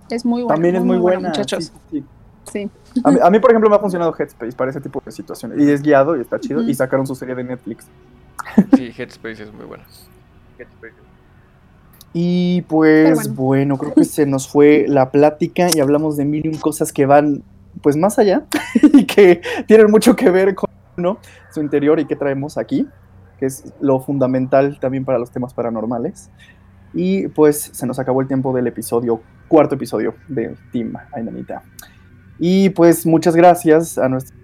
[0.09, 0.55] Es muy buena.
[0.55, 1.65] También es muy buena, muchachos.
[1.65, 2.05] sí, sí.
[2.51, 2.69] Sí.
[3.03, 5.59] A mí, a mí, por ejemplo, me ha funcionado Headspace para ese tipo de situaciones.
[5.59, 6.61] Y es guiado y está chido.
[6.61, 7.87] Y sacaron su serie de Netflix.
[8.75, 9.83] Sí, Headspace es muy bueno.
[12.17, 13.77] Y pues bueno.
[13.77, 17.05] creo que se nos fue la plática y hablamos de mil y un cosas que
[17.05, 17.43] van
[17.81, 18.45] pues más allá
[18.93, 21.19] y que tienen mucho que ver con ¿no?
[21.51, 22.87] su interior y qué traemos aquí,
[23.37, 26.29] que es lo fundamental también para los temas paranormales.
[26.93, 31.63] Y pues se nos acabó el tiempo del episodio, cuarto episodio de Team Ainanita.
[32.39, 34.39] Y pues muchas gracias a nuestros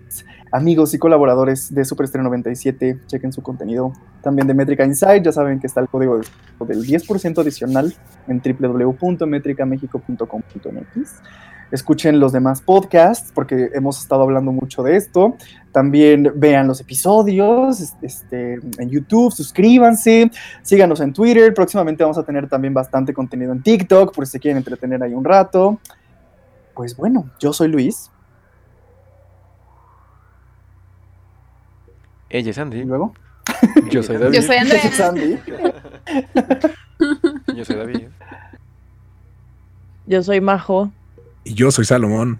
[0.52, 3.00] amigos y colaboradores de Superestreno 97.
[3.08, 3.94] Chequen su contenido.
[4.22, 5.24] También de Métrica Insight.
[5.24, 6.28] Ya saben que está el código de-
[6.68, 7.94] del 10% adicional
[8.28, 11.22] en www.metricamexico.com.mx.
[11.72, 15.38] Escuchen los demás podcasts porque hemos estado hablando mucho de esto.
[15.72, 20.30] También vean los episodios este, en YouTube, suscríbanse,
[20.64, 21.54] síganos en Twitter.
[21.54, 25.14] Próximamente vamos a tener también bastante contenido en TikTok por si se quieren entretener ahí
[25.14, 25.80] un rato.
[26.76, 28.12] Pues bueno, yo soy Luis.
[32.32, 32.84] Ella es Y Andy.
[32.86, 33.14] luego.
[33.90, 34.34] Yo soy David.
[34.36, 34.92] Yo soy Andrea.
[34.92, 35.38] Sandy.
[37.56, 38.08] Yo soy David.
[40.08, 40.92] Yo soy Majo.
[41.44, 42.40] Y yo soy Salomón.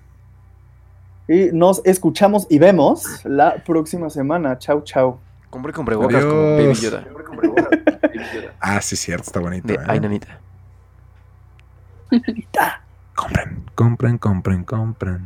[1.28, 4.58] Y nos escuchamos y vemos la próxima semana.
[4.60, 5.20] Chau, chau.
[5.50, 6.74] Compré con bocas como Baby.
[6.74, 7.06] Yoda.
[8.60, 9.68] Ah, sí, cierto, está bonito.
[9.68, 9.78] De ¿eh?
[9.88, 10.40] Ainanita.
[13.16, 15.26] Compren, compren, compren, compren.